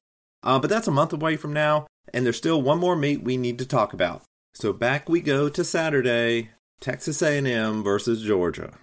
Uh, 0.43 0.59
but 0.59 0.69
that's 0.69 0.87
a 0.87 0.91
month 0.91 1.13
away 1.13 1.37
from 1.37 1.53
now, 1.53 1.87
and 2.13 2.25
there's 2.25 2.37
still 2.37 2.61
one 2.61 2.79
more 2.79 2.95
meet 2.95 3.23
we 3.23 3.37
need 3.37 3.59
to 3.59 3.65
talk 3.65 3.93
about. 3.93 4.23
So 4.53 4.73
back 4.73 5.07
we 5.07 5.21
go 5.21 5.47
to 5.47 5.63
Saturday, 5.63 6.49
Texas 6.81 7.21
A&M 7.21 7.83
versus 7.83 8.23
Georgia. 8.23 8.73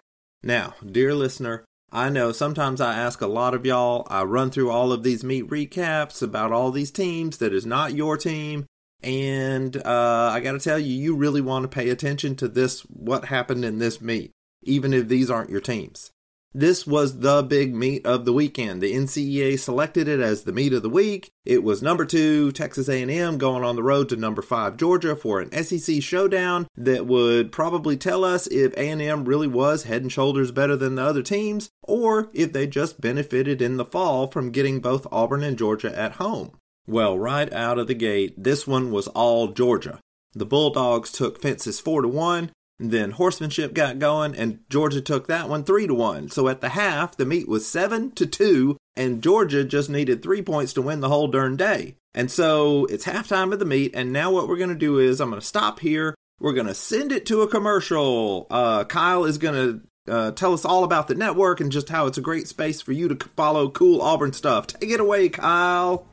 Now, 0.42 0.74
dear 0.84 1.14
listener, 1.14 1.64
I 1.90 2.10
know 2.10 2.32
sometimes 2.32 2.80
I 2.80 2.94
ask 2.94 3.20
a 3.20 3.26
lot 3.26 3.54
of 3.54 3.64
y'all. 3.64 4.06
I 4.10 4.22
run 4.24 4.50
through 4.50 4.70
all 4.70 4.92
of 4.92 5.02
these 5.02 5.24
meet 5.24 5.48
recaps 5.48 6.22
about 6.22 6.52
all 6.52 6.70
these 6.70 6.90
teams 6.90 7.38
that 7.38 7.52
is 7.52 7.64
not 7.64 7.94
your 7.94 8.16
team. 8.16 8.66
And 9.02 9.76
uh, 9.86 10.30
I 10.32 10.40
got 10.40 10.52
to 10.52 10.58
tell 10.58 10.78
you, 10.78 10.92
you 10.92 11.16
really 11.16 11.40
want 11.40 11.62
to 11.62 11.68
pay 11.68 11.88
attention 11.88 12.36
to 12.36 12.48
this, 12.48 12.80
what 12.82 13.26
happened 13.26 13.64
in 13.64 13.78
this 13.78 14.00
meet, 14.00 14.32
even 14.62 14.92
if 14.92 15.08
these 15.08 15.30
aren't 15.30 15.50
your 15.50 15.60
teams. 15.60 16.10
This 16.58 16.84
was 16.84 17.20
the 17.20 17.44
big 17.44 17.72
meet 17.72 18.04
of 18.04 18.24
the 18.24 18.32
weekend. 18.32 18.82
The 18.82 18.92
NCEA 18.92 19.60
selected 19.60 20.08
it 20.08 20.18
as 20.18 20.42
the 20.42 20.50
meet 20.50 20.72
of 20.72 20.82
the 20.82 20.90
week. 20.90 21.30
It 21.44 21.62
was 21.62 21.84
number 21.84 22.04
2 22.04 22.50
Texas 22.50 22.88
A&M 22.88 23.38
going 23.38 23.62
on 23.62 23.76
the 23.76 23.82
road 23.84 24.08
to 24.08 24.16
number 24.16 24.42
5 24.42 24.76
Georgia 24.76 25.14
for 25.14 25.40
an 25.40 25.52
SEC 25.52 26.02
showdown 26.02 26.66
that 26.76 27.06
would 27.06 27.52
probably 27.52 27.96
tell 27.96 28.24
us 28.24 28.48
if 28.48 28.76
A&M 28.76 29.24
really 29.24 29.46
was 29.46 29.84
head 29.84 30.02
and 30.02 30.10
shoulders 30.10 30.50
better 30.50 30.74
than 30.74 30.96
the 30.96 31.04
other 31.04 31.22
teams 31.22 31.70
or 31.84 32.28
if 32.32 32.52
they 32.52 32.66
just 32.66 33.00
benefited 33.00 33.62
in 33.62 33.76
the 33.76 33.84
fall 33.84 34.26
from 34.26 34.50
getting 34.50 34.80
both 34.80 35.06
Auburn 35.12 35.44
and 35.44 35.56
Georgia 35.56 35.96
at 35.96 36.14
home. 36.14 36.50
Well, 36.88 37.16
right 37.16 37.52
out 37.52 37.78
of 37.78 37.86
the 37.86 37.94
gate, 37.94 38.34
this 38.36 38.66
one 38.66 38.90
was 38.90 39.06
all 39.06 39.46
Georgia. 39.46 40.00
The 40.32 40.44
Bulldogs 40.44 41.12
took 41.12 41.40
fences 41.40 41.78
4 41.78 42.02
to 42.02 42.08
1 42.08 42.50
then 42.78 43.12
horsemanship 43.12 43.74
got 43.74 43.98
going, 43.98 44.34
and 44.36 44.60
Georgia 44.70 45.00
took 45.00 45.26
that 45.26 45.48
one 45.48 45.64
three 45.64 45.86
to 45.86 45.94
one. 45.94 46.30
So 46.30 46.48
at 46.48 46.60
the 46.60 46.70
half, 46.70 47.16
the 47.16 47.26
meet 47.26 47.48
was 47.48 47.66
seven 47.66 48.12
to 48.12 48.26
two, 48.26 48.76
and 48.96 49.22
Georgia 49.22 49.64
just 49.64 49.90
needed 49.90 50.22
three 50.22 50.42
points 50.42 50.72
to 50.74 50.82
win 50.82 51.00
the 51.00 51.08
whole 51.08 51.28
darn 51.28 51.56
day. 51.56 51.96
And 52.14 52.30
so 52.30 52.84
it's 52.86 53.04
halftime 53.04 53.52
of 53.52 53.58
the 53.58 53.64
meet, 53.64 53.94
and 53.94 54.12
now 54.12 54.30
what 54.30 54.48
we're 54.48 54.56
going 54.56 54.68
to 54.70 54.76
do 54.76 54.98
is 54.98 55.20
I'm 55.20 55.30
going 55.30 55.40
to 55.40 55.46
stop 55.46 55.80
here. 55.80 56.14
We're 56.40 56.52
going 56.52 56.66
to 56.68 56.74
send 56.74 57.10
it 57.10 57.26
to 57.26 57.42
a 57.42 57.48
commercial. 57.48 58.46
Uh, 58.48 58.84
Kyle 58.84 59.24
is 59.24 59.38
going 59.38 59.54
to 60.06 60.12
uh, 60.12 60.30
tell 60.32 60.54
us 60.54 60.64
all 60.64 60.84
about 60.84 61.08
the 61.08 61.14
network 61.14 61.60
and 61.60 61.72
just 61.72 61.88
how 61.88 62.06
it's 62.06 62.18
a 62.18 62.22
great 62.22 62.48
space 62.48 62.80
for 62.80 62.92
you 62.92 63.08
to 63.08 63.28
follow 63.36 63.68
cool 63.68 64.00
Auburn 64.00 64.32
stuff. 64.32 64.68
Take 64.68 64.90
it 64.90 65.00
away, 65.00 65.28
Kyle. 65.28 66.06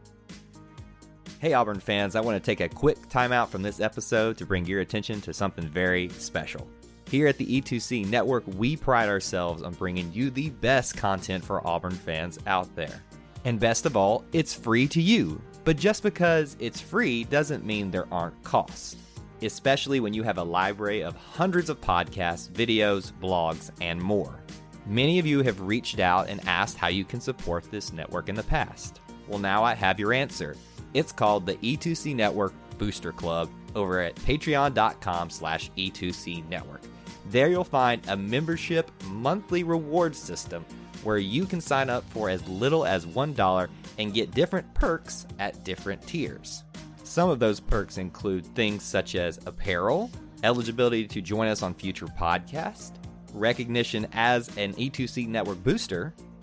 Hey, 1.46 1.54
Auburn 1.54 1.80
fans, 1.80 2.16
I 2.16 2.22
want 2.22 2.44
to 2.44 2.44
take 2.44 2.60
a 2.60 2.68
quick 2.68 2.98
timeout 3.08 3.50
from 3.50 3.62
this 3.62 3.80
episode 3.80 4.36
to 4.40 4.48
bring 4.48 4.66
your 4.66 4.82
attention 4.82 5.22
to 5.22 5.32
something 5.32 5.68
very 5.68 6.10
special. 6.10 6.68
Here 7.08 7.28
at 7.28 7.38
the 7.38 7.62
E2C 7.62 8.08
Network, 8.08 8.44
we 8.58 8.76
pride 8.76 9.10
ourselves 9.10 9.62
on 9.62 9.76
bringing 9.76 10.12
you 10.12 10.32
the 10.32 10.50
best 10.50 10.98
content 10.98 11.46
for 11.46 11.62
Auburn 11.68 11.94
fans 11.94 12.40
out 12.48 12.76
there. 12.76 13.00
And 13.44 13.60
best 13.60 13.86
of 13.86 13.96
all, 13.96 14.26
it's 14.34 14.56
free 14.56 14.88
to 14.88 15.00
you. 15.00 15.40
But 15.66 15.78
just 15.78 16.02
because 16.02 16.58
it's 16.60 16.82
free 16.82 17.26
doesn't 17.26 17.64
mean 17.64 17.92
there 17.92 18.12
aren't 18.12 18.44
costs, 18.44 18.96
especially 19.44 20.00
when 20.00 20.16
you 20.16 20.24
have 20.24 20.40
a 20.40 20.44
library 20.44 21.04
of 21.04 21.16
hundreds 21.16 21.70
of 21.70 21.80
podcasts, 21.80 22.50
videos, 22.50 23.12
blogs, 23.22 23.70
and 23.82 24.02
more. 24.02 24.42
Many 24.88 25.20
of 25.20 25.28
you 25.28 25.44
have 25.44 25.62
reached 25.62 26.00
out 26.00 26.28
and 26.28 26.44
asked 26.48 26.78
how 26.80 26.88
you 26.88 27.06
can 27.06 27.22
support 27.22 27.70
this 27.70 27.94
network 27.94 28.30
in 28.30 28.36
the 28.36 28.42
past. 28.42 29.00
Well, 29.28 29.38
now 29.38 29.64
I 29.64 29.76
have 29.76 30.00
your 30.00 30.12
answer. 30.12 30.56
It's 30.96 31.12
called 31.12 31.46
the 31.46 31.56
E2C 31.56 32.16
Network 32.16 32.54
Booster 32.78 33.12
Club 33.12 33.50
over 33.76 34.00
at 34.00 34.16
patreon.com 34.16 35.30
slash 35.30 35.70
E2C 35.78 36.48
Network. 36.48 36.82
There 37.30 37.50
you'll 37.50 37.66
find 37.66 38.02
a 38.08 38.16
membership 38.16 38.90
monthly 39.08 39.64
reward 39.64 40.16
system 40.16 40.64
where 41.04 41.18
you 41.18 41.46
can 41.46 41.60
sign 41.60 41.90
up 41.90 42.10
for 42.12 42.30
as 42.30 42.48
little 42.48 42.86
as 42.86 43.06
$1 43.06 43.70
and 44.00 44.14
get 44.14 44.32
different 44.32 44.74
perks 44.74 45.28
at 45.38 45.66
different 45.66 46.02
tiers. 46.08 46.64
Some 47.04 47.30
of 47.30 47.40
those 47.40 47.60
perks 47.60 47.98
include 47.98 48.46
things 48.56 48.82
such 48.82 49.16
as 49.16 49.38
apparel, 49.46 50.10
eligibility 50.44 51.08
to 51.08 51.22
join 51.22 51.50
us 51.50 51.62
on 51.62 51.74
future 51.74 52.08
podcasts, 52.08 52.94
recognition 53.34 54.08
as 54.14 54.48
an 54.56 54.74
E2C 54.76 55.28
network 55.28 55.62
booster, 55.62 56.14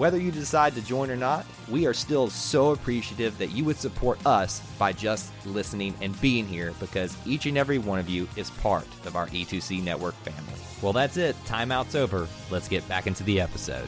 Whether 0.00 0.16
you 0.16 0.30
decide 0.30 0.74
to 0.76 0.80
join 0.80 1.10
or 1.10 1.16
not, 1.16 1.44
we 1.68 1.84
are 1.84 1.92
still 1.92 2.30
so 2.30 2.70
appreciative 2.70 3.36
that 3.36 3.50
you 3.50 3.66
would 3.66 3.76
support 3.76 4.18
us 4.24 4.60
by 4.78 4.94
just 4.94 5.30
listening 5.44 5.94
and 6.00 6.18
being 6.22 6.46
here 6.46 6.72
because 6.80 7.14
each 7.26 7.44
and 7.44 7.58
every 7.58 7.76
one 7.76 7.98
of 7.98 8.08
you 8.08 8.26
is 8.34 8.48
part 8.48 8.86
of 9.04 9.14
our 9.14 9.26
E2C 9.26 9.84
network 9.84 10.14
family. 10.24 10.58
Well, 10.80 10.94
that's 10.94 11.18
it. 11.18 11.36
Timeout's 11.44 11.94
over. 11.94 12.26
Let's 12.50 12.66
get 12.66 12.88
back 12.88 13.06
into 13.06 13.22
the 13.24 13.42
episode. 13.42 13.86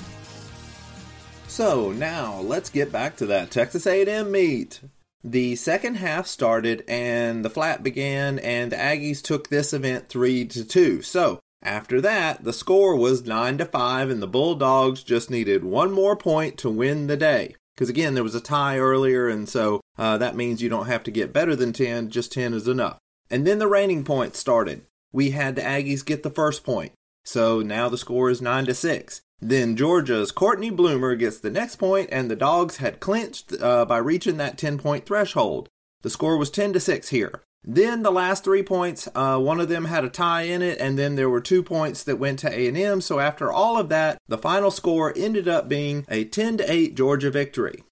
So 1.48 1.92
now 1.92 2.40
let's 2.42 2.68
get 2.68 2.92
back 2.92 3.16
to 3.16 3.26
that 3.28 3.50
Texas 3.50 3.86
A&M 3.86 4.30
meet. 4.30 4.82
The 5.24 5.56
second 5.56 5.94
half 5.94 6.26
started 6.26 6.84
and 6.88 7.42
the 7.42 7.48
flat 7.48 7.82
began, 7.82 8.38
and 8.40 8.70
the 8.70 8.76
Aggies 8.76 9.22
took 9.22 9.48
this 9.48 9.72
event 9.72 10.10
three 10.10 10.44
to 10.44 10.62
two. 10.62 11.00
So 11.00 11.40
after 11.62 12.00
that, 12.00 12.44
the 12.44 12.52
score 12.52 12.96
was 12.96 13.24
nine 13.24 13.58
to 13.58 13.64
five, 13.64 14.10
and 14.10 14.20
the 14.20 14.26
Bulldogs 14.26 15.02
just 15.02 15.30
needed 15.30 15.64
one 15.64 15.92
more 15.92 16.16
point 16.16 16.58
to 16.58 16.70
win 16.70 17.06
the 17.06 17.16
day. 17.16 17.54
Because 17.74 17.88
again, 17.88 18.14
there 18.14 18.24
was 18.24 18.34
a 18.34 18.40
tie 18.40 18.78
earlier, 18.78 19.28
and 19.28 19.48
so 19.48 19.80
uh, 19.96 20.18
that 20.18 20.36
means 20.36 20.62
you 20.62 20.68
don't 20.68 20.86
have 20.86 21.02
to 21.04 21.10
get 21.10 21.32
better 21.32 21.56
than 21.56 21.72
ten; 21.72 22.10
just 22.10 22.32
ten 22.32 22.52
is 22.52 22.68
enough. 22.68 22.98
And 23.30 23.46
then 23.46 23.58
the 23.58 23.68
reining 23.68 24.04
points 24.04 24.38
started. 24.38 24.82
We 25.12 25.30
had 25.30 25.56
the 25.56 25.62
Aggies 25.62 26.04
get 26.04 26.22
the 26.22 26.30
first 26.30 26.64
point, 26.64 26.92
so 27.24 27.60
now 27.60 27.88
the 27.88 27.98
score 27.98 28.28
is 28.28 28.42
nine 28.42 28.66
to 28.66 28.74
six. 28.74 29.22
Then 29.40 29.74
Georgia's 29.74 30.30
Courtney 30.30 30.70
Bloomer 30.70 31.16
gets 31.16 31.38
the 31.38 31.50
next 31.50 31.76
point, 31.76 32.08
and 32.12 32.30
the 32.30 32.36
Dogs 32.36 32.76
had 32.76 33.00
clinched 33.00 33.52
uh, 33.60 33.84
by 33.84 33.98
reaching 33.98 34.36
that 34.36 34.56
10 34.56 34.78
point 34.78 35.04
threshold. 35.04 35.68
The 36.02 36.10
score 36.10 36.36
was 36.36 36.50
10 36.50 36.72
to 36.74 36.80
6 36.80 37.08
here. 37.08 37.42
Then 37.64 38.02
the 38.02 38.10
last 38.10 38.42
three 38.42 38.62
points, 38.62 39.08
uh, 39.14 39.38
one 39.38 39.60
of 39.60 39.68
them 39.68 39.84
had 39.84 40.04
a 40.04 40.08
tie 40.08 40.42
in 40.42 40.62
it, 40.62 40.78
and 40.80 40.98
then 40.98 41.14
there 41.14 41.30
were 41.30 41.40
two 41.40 41.62
points 41.62 42.02
that 42.04 42.18
went 42.18 42.40
to 42.40 42.50
A&M. 42.50 43.00
So 43.00 43.20
after 43.20 43.52
all 43.52 43.78
of 43.78 43.88
that, 43.90 44.18
the 44.26 44.38
final 44.38 44.70
score 44.70 45.12
ended 45.16 45.46
up 45.46 45.68
being 45.68 46.04
a 46.08 46.24
10 46.24 46.58
to 46.58 46.70
8 46.70 46.96
Georgia 46.96 47.30
victory. 47.30 47.84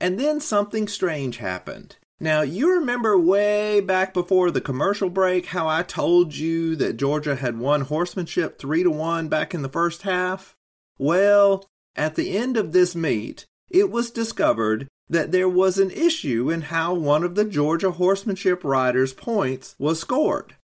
And 0.00 0.20
then 0.20 0.40
something 0.40 0.86
strange 0.86 1.38
happened. 1.38 1.96
Now, 2.20 2.42
you 2.42 2.72
remember 2.72 3.18
way 3.18 3.80
back 3.80 4.14
before 4.14 4.50
the 4.50 4.60
commercial 4.60 5.10
break 5.10 5.46
how 5.46 5.68
I 5.68 5.82
told 5.82 6.34
you 6.34 6.76
that 6.76 6.96
Georgia 6.96 7.36
had 7.36 7.58
won 7.58 7.82
horsemanship 7.82 8.58
3 8.58 8.84
to 8.84 8.90
1 8.90 9.28
back 9.28 9.52
in 9.52 9.62
the 9.62 9.68
first 9.68 10.02
half? 10.02 10.54
Well, 10.96 11.68
at 11.94 12.14
the 12.14 12.36
end 12.36 12.56
of 12.56 12.72
this 12.72 12.94
meet, 12.94 13.44
it 13.68 13.90
was 13.90 14.10
discovered 14.10 14.88
that 15.08 15.32
there 15.32 15.48
was 15.48 15.78
an 15.78 15.90
issue 15.90 16.50
in 16.50 16.62
how 16.62 16.94
one 16.94 17.22
of 17.22 17.34
the 17.34 17.44
Georgia 17.44 17.92
horsemanship 17.92 18.64
riders' 18.64 19.12
points 19.12 19.74
was 19.78 20.00
scored. 20.00 20.56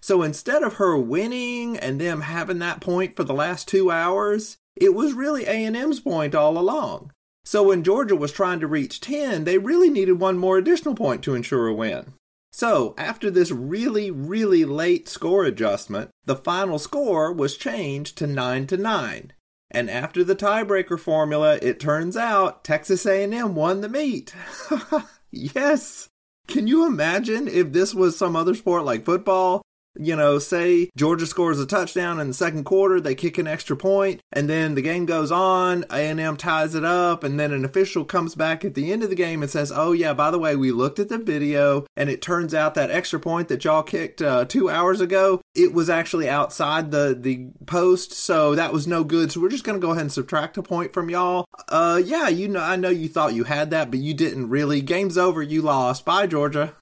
So 0.00 0.22
instead 0.22 0.62
of 0.62 0.74
her 0.74 0.96
winning 0.96 1.76
and 1.76 2.00
them 2.00 2.22
having 2.22 2.58
that 2.60 2.80
point 2.80 3.16
for 3.16 3.24
the 3.24 3.34
last 3.34 3.68
2 3.68 3.90
hours, 3.90 4.56
it 4.76 4.94
was 4.94 5.12
really 5.12 5.44
A&M's 5.44 6.00
point 6.00 6.34
all 6.34 6.56
along. 6.56 7.12
So 7.44 7.64
when 7.64 7.84
Georgia 7.84 8.16
was 8.16 8.32
trying 8.32 8.60
to 8.60 8.66
reach 8.66 9.00
10, 9.00 9.44
they 9.44 9.58
really 9.58 9.90
needed 9.90 10.20
one 10.20 10.38
more 10.38 10.56
additional 10.56 10.94
point 10.94 11.22
to 11.24 11.34
ensure 11.34 11.66
a 11.68 11.74
win. 11.74 12.14
So, 12.52 12.94
after 12.98 13.30
this 13.30 13.52
really, 13.52 14.10
really 14.10 14.64
late 14.64 15.08
score 15.08 15.44
adjustment, 15.44 16.10
the 16.24 16.34
final 16.34 16.80
score 16.80 17.32
was 17.32 17.56
changed 17.56 18.18
to 18.18 18.26
9 18.26 18.66
to 18.68 18.76
9. 18.76 19.32
And 19.70 19.88
after 19.88 20.24
the 20.24 20.34
tiebreaker 20.34 20.98
formula, 20.98 21.58
it 21.62 21.78
turns 21.78 22.16
out 22.16 22.64
Texas 22.64 23.06
A&M 23.06 23.54
won 23.54 23.80
the 23.80 23.88
meet. 23.88 24.34
yes. 25.30 26.08
Can 26.48 26.66
you 26.66 26.86
imagine 26.86 27.46
if 27.46 27.72
this 27.72 27.94
was 27.94 28.18
some 28.18 28.34
other 28.34 28.54
sport 28.54 28.84
like 28.84 29.04
football 29.04 29.62
you 29.98 30.14
know, 30.14 30.38
say 30.38 30.90
Georgia 30.96 31.26
scores 31.26 31.58
a 31.58 31.66
touchdown 31.66 32.20
in 32.20 32.28
the 32.28 32.34
second 32.34 32.64
quarter, 32.64 33.00
they 33.00 33.14
kick 33.14 33.38
an 33.38 33.46
extra 33.46 33.76
point, 33.76 34.20
and 34.32 34.48
then 34.48 34.74
the 34.74 34.82
game 34.82 35.06
goes 35.06 35.30
on, 35.32 35.84
A&M 35.90 36.36
ties 36.36 36.74
it 36.74 36.84
up, 36.84 37.24
and 37.24 37.38
then 37.38 37.52
an 37.52 37.64
official 37.64 38.04
comes 38.04 38.34
back 38.34 38.64
at 38.64 38.74
the 38.74 38.92
end 38.92 39.02
of 39.02 39.10
the 39.10 39.14
game 39.14 39.42
and 39.42 39.50
says, 39.50 39.72
"Oh 39.74 39.92
yeah, 39.92 40.14
by 40.14 40.30
the 40.30 40.38
way, 40.38 40.54
we 40.56 40.70
looked 40.70 40.98
at 40.98 41.08
the 41.08 41.18
video, 41.18 41.86
and 41.96 42.08
it 42.08 42.22
turns 42.22 42.54
out 42.54 42.74
that 42.74 42.90
extra 42.90 43.18
point 43.18 43.48
that 43.48 43.64
y'all 43.64 43.82
kicked 43.82 44.22
uh, 44.22 44.44
two 44.44 44.70
hours 44.70 45.00
ago, 45.00 45.40
it 45.54 45.72
was 45.72 45.90
actually 45.90 46.28
outside 46.28 46.90
the 46.90 47.16
the 47.18 47.48
post, 47.66 48.12
so 48.12 48.54
that 48.54 48.72
was 48.72 48.86
no 48.86 49.04
good. 49.04 49.32
So 49.32 49.40
we're 49.40 49.48
just 49.48 49.64
gonna 49.64 49.78
go 49.78 49.90
ahead 49.90 50.02
and 50.02 50.12
subtract 50.12 50.56
a 50.58 50.62
point 50.62 50.92
from 50.92 51.10
y'all. 51.10 51.44
Uh, 51.68 52.00
yeah, 52.04 52.28
you 52.28 52.48
know, 52.48 52.60
I 52.60 52.76
know 52.76 52.90
you 52.90 53.08
thought 53.08 53.34
you 53.34 53.44
had 53.44 53.70
that, 53.70 53.90
but 53.90 54.00
you 54.00 54.14
didn't 54.14 54.48
really. 54.48 54.80
Game's 54.80 55.18
over. 55.18 55.42
You 55.42 55.62
lost. 55.62 56.04
Bye, 56.04 56.26
Georgia." 56.26 56.74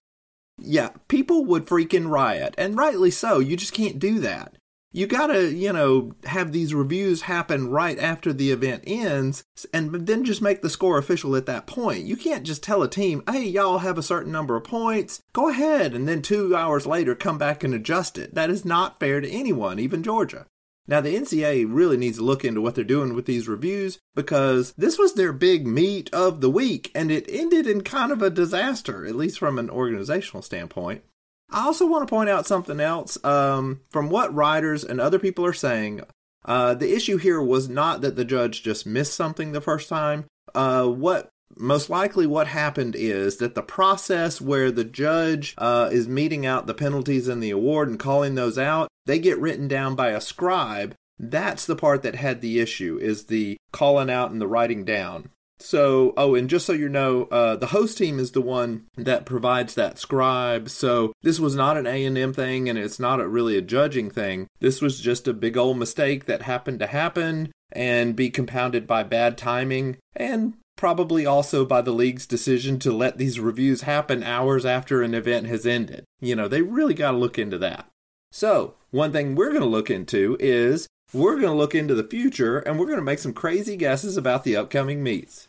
Yeah, 0.58 0.90
people 1.08 1.44
would 1.44 1.66
freaking 1.66 2.10
riot, 2.10 2.54
and 2.58 2.76
rightly 2.76 3.10
so. 3.10 3.38
You 3.38 3.56
just 3.56 3.72
can't 3.72 3.98
do 3.98 4.18
that. 4.20 4.56
You 4.90 5.06
gotta, 5.06 5.52
you 5.52 5.72
know, 5.72 6.12
have 6.24 6.50
these 6.50 6.72
reviews 6.72 7.22
happen 7.22 7.68
right 7.68 7.98
after 7.98 8.32
the 8.32 8.50
event 8.50 8.84
ends, 8.86 9.44
and 9.72 9.94
then 10.06 10.24
just 10.24 10.40
make 10.40 10.62
the 10.62 10.70
score 10.70 10.96
official 10.96 11.36
at 11.36 11.44
that 11.46 11.66
point. 11.66 12.04
You 12.04 12.16
can't 12.16 12.42
just 12.42 12.62
tell 12.62 12.82
a 12.82 12.88
team, 12.88 13.22
hey, 13.30 13.44
y'all 13.44 13.78
have 13.78 13.98
a 13.98 14.02
certain 14.02 14.32
number 14.32 14.56
of 14.56 14.64
points, 14.64 15.20
go 15.34 15.50
ahead, 15.50 15.94
and 15.94 16.08
then 16.08 16.22
two 16.22 16.56
hours 16.56 16.86
later 16.86 17.14
come 17.14 17.36
back 17.36 17.62
and 17.62 17.74
adjust 17.74 18.16
it. 18.16 18.34
That 18.34 18.48
is 18.48 18.64
not 18.64 18.98
fair 18.98 19.20
to 19.20 19.30
anyone, 19.30 19.78
even 19.78 20.02
Georgia. 20.02 20.46
Now, 20.88 21.02
the 21.02 21.14
NCAA 21.14 21.66
really 21.68 21.98
needs 21.98 22.16
to 22.16 22.24
look 22.24 22.46
into 22.46 22.62
what 22.62 22.74
they're 22.74 22.82
doing 22.82 23.14
with 23.14 23.26
these 23.26 23.46
reviews 23.46 23.98
because 24.14 24.72
this 24.72 24.98
was 24.98 25.12
their 25.12 25.34
big 25.34 25.66
meet 25.66 26.12
of 26.14 26.40
the 26.40 26.50
week 26.50 26.90
and 26.94 27.10
it 27.10 27.26
ended 27.28 27.66
in 27.66 27.82
kind 27.82 28.10
of 28.10 28.22
a 28.22 28.30
disaster, 28.30 29.04
at 29.04 29.14
least 29.14 29.38
from 29.38 29.58
an 29.58 29.68
organizational 29.68 30.42
standpoint. 30.42 31.04
I 31.50 31.66
also 31.66 31.86
want 31.86 32.08
to 32.08 32.10
point 32.10 32.30
out 32.30 32.46
something 32.46 32.80
else. 32.80 33.22
Um, 33.22 33.82
from 33.90 34.08
what 34.08 34.34
writers 34.34 34.82
and 34.82 34.98
other 34.98 35.18
people 35.18 35.44
are 35.44 35.52
saying, 35.52 36.02
uh, 36.46 36.74
the 36.74 36.94
issue 36.94 37.18
here 37.18 37.40
was 37.40 37.68
not 37.68 38.00
that 38.00 38.16
the 38.16 38.24
judge 38.24 38.62
just 38.62 38.86
missed 38.86 39.14
something 39.14 39.52
the 39.52 39.60
first 39.60 39.90
time. 39.90 40.24
Uh, 40.54 40.86
what 40.86 41.28
most 41.56 41.90
likely 41.90 42.26
what 42.26 42.46
happened 42.46 42.94
is 42.94 43.38
that 43.38 43.54
the 43.54 43.62
process 43.62 44.40
where 44.40 44.70
the 44.70 44.84
judge 44.84 45.54
uh, 45.58 45.88
is 45.90 46.06
meting 46.06 46.46
out 46.46 46.66
the 46.66 46.74
penalties 46.74 47.26
and 47.28 47.42
the 47.42 47.50
award 47.50 47.88
and 47.88 47.98
calling 47.98 48.34
those 48.34 48.58
out 48.58 48.88
they 49.08 49.18
get 49.18 49.40
written 49.40 49.68
down 49.68 49.94
by 49.94 50.10
a 50.10 50.20
scribe. 50.20 50.94
That's 51.18 51.64
the 51.64 51.74
part 51.74 52.02
that 52.02 52.14
had 52.14 52.42
the 52.42 52.60
issue 52.60 52.98
is 53.00 53.24
the 53.24 53.56
calling 53.72 54.10
out 54.10 54.30
and 54.30 54.38
the 54.40 54.46
writing 54.46 54.84
down. 54.84 55.30
So 55.58 56.12
oh 56.16 56.34
and 56.34 56.48
just 56.48 56.66
so 56.66 56.74
you 56.74 56.90
know 56.90 57.24
uh, 57.32 57.56
the 57.56 57.68
host 57.68 57.96
team 57.96 58.20
is 58.20 58.32
the 58.32 58.42
one 58.42 58.84
that 58.96 59.24
provides 59.24 59.74
that 59.74 59.98
scribe. 59.98 60.68
So 60.68 61.14
this 61.22 61.40
was 61.40 61.56
not 61.56 61.78
an 61.78 61.86
a&m 61.86 62.34
thing 62.34 62.68
and 62.68 62.78
it's 62.78 63.00
not 63.00 63.18
a, 63.18 63.26
really 63.26 63.56
a 63.56 63.62
judging 63.62 64.10
thing. 64.10 64.46
This 64.60 64.82
was 64.82 65.00
just 65.00 65.26
a 65.26 65.32
big 65.32 65.56
old 65.56 65.78
mistake 65.78 66.26
that 66.26 66.42
happened 66.42 66.78
to 66.80 66.86
happen 66.86 67.50
and 67.72 68.14
be 68.14 68.28
compounded 68.28 68.86
by 68.86 69.04
bad 69.04 69.38
timing. 69.38 69.96
And 70.14 70.52
probably 70.78 71.26
also 71.26 71.66
by 71.66 71.82
the 71.82 71.92
league's 71.92 72.26
decision 72.26 72.78
to 72.78 72.92
let 72.92 73.18
these 73.18 73.38
reviews 73.38 73.82
happen 73.82 74.22
hours 74.22 74.64
after 74.64 75.02
an 75.02 75.12
event 75.12 75.46
has 75.46 75.66
ended. 75.66 76.04
You 76.20 76.34
know, 76.34 76.48
they 76.48 76.62
really 76.62 76.94
got 76.94 77.10
to 77.10 77.18
look 77.18 77.38
into 77.38 77.58
that. 77.58 77.86
So, 78.32 78.74
one 78.90 79.12
thing 79.12 79.34
we're 79.34 79.50
going 79.50 79.60
to 79.60 79.66
look 79.66 79.90
into 79.90 80.38
is 80.40 80.86
we're 81.12 81.36
going 81.36 81.52
to 81.52 81.58
look 81.58 81.74
into 81.74 81.94
the 81.94 82.04
future 82.04 82.58
and 82.60 82.78
we're 82.78 82.86
going 82.86 82.98
to 82.98 83.04
make 83.04 83.18
some 83.18 83.34
crazy 83.34 83.76
guesses 83.76 84.16
about 84.16 84.44
the 84.44 84.56
upcoming 84.56 85.02
meets. 85.02 85.48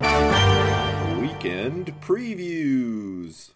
Weekend 0.00 1.94
previews. 2.00 3.50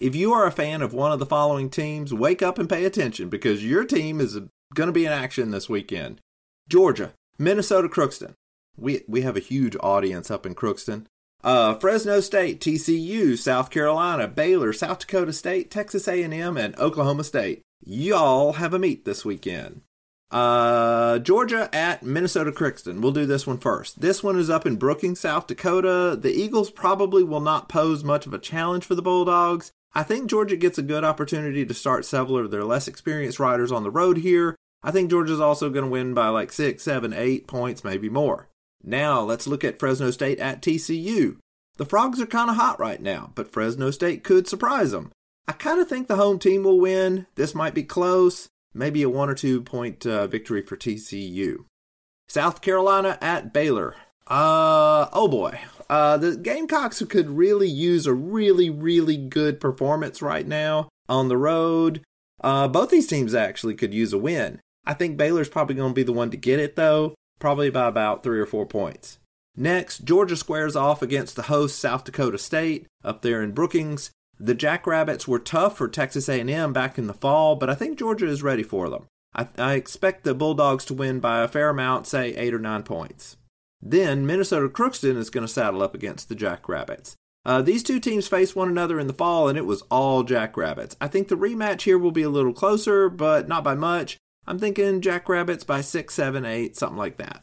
If 0.00 0.14
you 0.14 0.32
are 0.32 0.46
a 0.46 0.52
fan 0.52 0.82
of 0.82 0.92
one 0.92 1.12
of 1.12 1.18
the 1.18 1.26
following 1.26 1.70
teams, 1.70 2.14
wake 2.14 2.42
up 2.42 2.58
and 2.58 2.68
pay 2.68 2.84
attention 2.84 3.28
because 3.28 3.64
your 3.64 3.84
team 3.84 4.20
is 4.20 4.38
going 4.74 4.86
to 4.86 4.92
be 4.92 5.06
in 5.06 5.12
action 5.12 5.50
this 5.50 5.68
weekend. 5.68 6.20
Georgia, 6.68 7.12
Minnesota 7.38 7.88
Crookston, 7.88 8.34
we 8.78 9.02
we 9.08 9.22
have 9.22 9.36
a 9.36 9.40
huge 9.40 9.76
audience 9.80 10.30
up 10.30 10.46
in 10.46 10.54
Crookston. 10.54 11.06
Uh, 11.44 11.74
Fresno 11.74 12.20
State, 12.20 12.60
TCU, 12.60 13.38
South 13.38 13.70
Carolina, 13.70 14.26
Baylor, 14.26 14.72
South 14.72 14.98
Dakota 14.98 15.32
State, 15.32 15.70
Texas 15.70 16.08
A&M, 16.08 16.56
and 16.56 16.76
Oklahoma 16.78 17.22
State. 17.22 17.62
Y'all 17.84 18.54
have 18.54 18.74
a 18.74 18.78
meet 18.78 19.04
this 19.04 19.24
weekend. 19.24 19.82
Uh, 20.30 21.18
Georgia 21.20 21.70
at 21.72 22.02
Minnesota 22.02 22.50
Crookston. 22.50 23.00
We'll 23.00 23.12
do 23.12 23.24
this 23.24 23.46
one 23.46 23.58
first. 23.58 24.00
This 24.00 24.22
one 24.22 24.38
is 24.38 24.50
up 24.50 24.66
in 24.66 24.76
Brookings, 24.76 25.20
South 25.20 25.46
Dakota. 25.46 26.18
The 26.20 26.32
Eagles 26.32 26.70
probably 26.70 27.22
will 27.22 27.40
not 27.40 27.68
pose 27.68 28.04
much 28.04 28.26
of 28.26 28.34
a 28.34 28.38
challenge 28.38 28.84
for 28.84 28.94
the 28.94 29.02
Bulldogs. 29.02 29.70
I 29.94 30.02
think 30.02 30.28
Georgia 30.28 30.56
gets 30.56 30.76
a 30.76 30.82
good 30.82 31.02
opportunity 31.02 31.64
to 31.64 31.72
start 31.72 32.04
several 32.04 32.38
of 32.38 32.50
their 32.50 32.64
less 32.64 32.88
experienced 32.88 33.40
riders 33.40 33.72
on 33.72 33.84
the 33.84 33.90
road 33.90 34.18
here. 34.18 34.54
I 34.82 34.90
think 34.90 35.10
Georgia's 35.10 35.40
also 35.40 35.70
going 35.70 35.84
to 35.84 35.90
win 35.90 36.14
by 36.14 36.28
like 36.28 36.52
six, 36.52 36.82
seven, 36.82 37.12
eight 37.12 37.46
points, 37.46 37.82
maybe 37.82 38.08
more. 38.10 38.48
Now, 38.88 39.20
let's 39.20 39.46
look 39.46 39.64
at 39.64 39.78
Fresno 39.78 40.10
State 40.10 40.38
at 40.38 40.62
TCU. 40.62 41.36
The 41.76 41.84
Frogs 41.84 42.22
are 42.22 42.26
kind 42.26 42.48
of 42.48 42.56
hot 42.56 42.80
right 42.80 43.02
now, 43.02 43.32
but 43.34 43.52
Fresno 43.52 43.90
State 43.90 44.24
could 44.24 44.48
surprise 44.48 44.92
them. 44.92 45.12
I 45.46 45.52
kind 45.52 45.78
of 45.78 45.88
think 45.88 46.08
the 46.08 46.16
home 46.16 46.38
team 46.38 46.62
will 46.62 46.80
win. 46.80 47.26
This 47.34 47.54
might 47.54 47.74
be 47.74 47.82
close, 47.82 48.48
maybe 48.72 49.02
a 49.02 49.10
one 49.10 49.28
or 49.28 49.34
two 49.34 49.60
point 49.60 50.06
uh, 50.06 50.26
victory 50.26 50.62
for 50.62 50.74
TCU. 50.74 51.66
South 52.28 52.62
Carolina 52.62 53.18
at 53.20 53.52
Baylor. 53.52 53.94
Uh, 54.26 55.08
oh 55.12 55.28
boy. 55.28 55.60
Uh, 55.90 56.16
the 56.16 56.38
Gamecocks 56.38 57.02
could 57.10 57.28
really 57.28 57.68
use 57.68 58.06
a 58.06 58.14
really, 58.14 58.70
really 58.70 59.18
good 59.18 59.60
performance 59.60 60.22
right 60.22 60.46
now 60.46 60.88
on 61.10 61.28
the 61.28 61.36
road. 61.36 62.02
Uh, 62.40 62.66
both 62.66 62.88
these 62.88 63.06
teams 63.06 63.34
actually 63.34 63.74
could 63.74 63.92
use 63.92 64.14
a 64.14 64.18
win. 64.18 64.62
I 64.86 64.94
think 64.94 65.18
Baylor's 65.18 65.50
probably 65.50 65.74
going 65.74 65.90
to 65.90 65.94
be 65.94 66.04
the 66.04 66.12
one 66.12 66.30
to 66.30 66.38
get 66.38 66.58
it, 66.58 66.74
though 66.74 67.14
probably 67.38 67.70
by 67.70 67.86
about 67.86 68.22
three 68.22 68.40
or 68.40 68.46
four 68.46 68.66
points. 68.66 69.18
Next, 69.56 70.04
Georgia 70.04 70.36
squares 70.36 70.76
off 70.76 71.02
against 71.02 71.34
the 71.34 71.42
host 71.42 71.78
South 71.78 72.04
Dakota 72.04 72.38
State 72.38 72.86
up 73.02 73.22
there 73.22 73.42
in 73.42 73.52
Brookings. 73.52 74.10
The 74.38 74.54
Jackrabbits 74.54 75.26
were 75.26 75.40
tough 75.40 75.76
for 75.76 75.88
Texas 75.88 76.28
A&M 76.28 76.72
back 76.72 76.96
in 76.96 77.08
the 77.08 77.14
fall, 77.14 77.56
but 77.56 77.68
I 77.68 77.74
think 77.74 77.98
Georgia 77.98 78.28
is 78.28 78.42
ready 78.42 78.62
for 78.62 78.88
them. 78.88 79.06
I, 79.34 79.48
I 79.58 79.74
expect 79.74 80.22
the 80.22 80.34
Bulldogs 80.34 80.84
to 80.86 80.94
win 80.94 81.18
by 81.18 81.42
a 81.42 81.48
fair 81.48 81.70
amount, 81.70 82.06
say 82.06 82.34
eight 82.36 82.54
or 82.54 82.60
nine 82.60 82.84
points. 82.84 83.36
Then 83.80 84.26
Minnesota 84.26 84.68
Crookston 84.68 85.16
is 85.16 85.30
going 85.30 85.46
to 85.46 85.52
saddle 85.52 85.82
up 85.82 85.94
against 85.94 86.28
the 86.28 86.34
Jackrabbits. 86.34 87.16
Uh, 87.44 87.62
these 87.62 87.82
two 87.82 87.98
teams 87.98 88.28
faced 88.28 88.54
one 88.54 88.68
another 88.68 88.98
in 89.00 89.06
the 89.06 89.12
fall, 89.12 89.48
and 89.48 89.56
it 89.56 89.66
was 89.66 89.82
all 89.90 90.22
Jackrabbits. 90.22 90.96
I 91.00 91.08
think 91.08 91.28
the 91.28 91.36
rematch 91.36 91.82
here 91.82 91.98
will 91.98 92.12
be 92.12 92.22
a 92.22 92.28
little 92.28 92.52
closer, 92.52 93.08
but 93.08 93.48
not 93.48 93.64
by 93.64 93.74
much. 93.74 94.18
I'm 94.48 94.58
thinking 94.58 95.02
Jackrabbits 95.02 95.62
by 95.62 95.82
6, 95.82 96.14
7, 96.14 96.46
8, 96.46 96.74
something 96.74 96.96
like 96.96 97.18
that. 97.18 97.42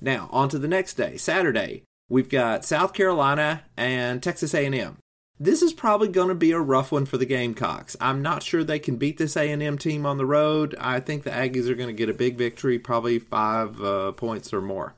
Now, 0.00 0.28
on 0.30 0.48
to 0.50 0.58
the 0.58 0.68
next 0.68 0.94
day, 0.94 1.16
Saturday. 1.16 1.82
We've 2.08 2.28
got 2.28 2.64
South 2.64 2.92
Carolina 2.92 3.64
and 3.76 4.22
Texas 4.22 4.54
A&M. 4.54 4.98
This 5.40 5.62
is 5.62 5.72
probably 5.72 6.06
going 6.06 6.28
to 6.28 6.34
be 6.36 6.52
a 6.52 6.60
rough 6.60 6.92
one 6.92 7.06
for 7.06 7.16
the 7.16 7.26
Gamecocks. 7.26 7.96
I'm 8.00 8.22
not 8.22 8.44
sure 8.44 8.62
they 8.62 8.78
can 8.78 8.98
beat 8.98 9.18
this 9.18 9.36
A&M 9.36 9.78
team 9.78 10.06
on 10.06 10.16
the 10.16 10.26
road. 10.26 10.76
I 10.78 11.00
think 11.00 11.24
the 11.24 11.30
Aggies 11.30 11.68
are 11.68 11.74
going 11.74 11.88
to 11.88 11.92
get 11.92 12.08
a 12.08 12.14
big 12.14 12.38
victory, 12.38 12.78
probably 12.78 13.18
5 13.18 13.80
uh, 13.82 14.12
points 14.12 14.52
or 14.52 14.60
more. 14.60 14.94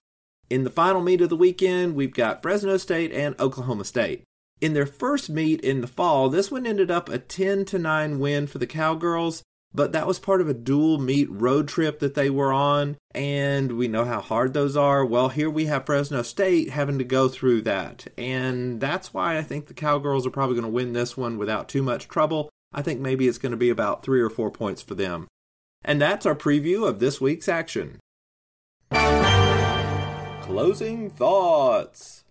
In 0.51 0.63
the 0.63 0.69
final 0.69 1.01
meet 1.01 1.23
of 1.23 1.31
the 1.31 1.37
weekend, 1.37 1.95
we've 1.95 2.13
got 2.13 2.43
Fresno 2.43 2.77
State 2.77 3.13
and 3.13 3.35
Oklahoma 3.41 3.87
State. 3.87 4.25
In 4.61 4.75
their 4.75 4.85
first 4.85 5.31
meet 5.31 5.63
in 5.63 5.81
the 5.81 5.87
fall, 5.87 6.29
this 6.29 6.51
one 6.51 6.67
ended 6.67 6.91
up 6.91 7.09
a 7.09 7.19
10 7.19 7.65
to 7.65 7.79
9 7.79 8.19
win 8.19 8.47
for 8.47 8.59
the 8.59 8.67
Cowgirls 8.67 9.43
but 9.76 9.92
that 9.92 10.06
was 10.06 10.18
part 10.18 10.40
of 10.40 10.49
a 10.49 10.54
dual 10.54 10.99
meet 10.99 11.30
road 11.30 11.68
trip 11.68 11.99
that 11.99 12.14
they 12.14 12.30
were 12.30 12.50
on, 12.50 12.97
and 13.14 13.73
we 13.73 13.88
know 13.88 14.06
how 14.06 14.23
hard 14.23 14.54
those 14.54 14.75
are. 14.75 15.04
Well, 15.04 15.28
here 15.28 15.50
we 15.50 15.66
have 15.66 15.85
Fresno 15.85 16.23
State 16.23 16.71
having 16.71 16.97
to 16.97 17.04
go 17.04 17.28
through 17.28 17.61
that, 17.62 18.06
and 18.16 18.80
that's 18.80 19.12
why 19.12 19.37
I 19.37 19.42
think 19.42 19.66
the 19.66 19.75
Cowgirls 19.75 20.26
are 20.26 20.30
probably 20.30 20.54
going 20.54 20.64
to 20.64 20.71
win 20.73 20.95
this 20.95 21.14
one 21.14 21.37
without 21.37 21.69
too 21.69 21.82
much 21.82 22.08
trouble. 22.08 22.49
I 22.73 22.80
think 22.80 23.00
maybe 23.00 23.28
it's 23.28 23.36
going 23.36 23.50
to 23.50 23.58
be 23.58 23.69
about 23.69 24.02
three 24.02 24.21
or 24.21 24.30
four 24.30 24.50
points 24.50 24.80
for 24.80 24.95
them. 24.95 25.28
And 25.84 26.00
that's 26.00 26.25
our 26.25 26.34
preview 26.34 26.89
of 26.89 26.99
this 26.99 27.21
week's 27.21 27.49
action. 27.49 28.00
Closing 30.41 31.10
thoughts. 31.10 32.25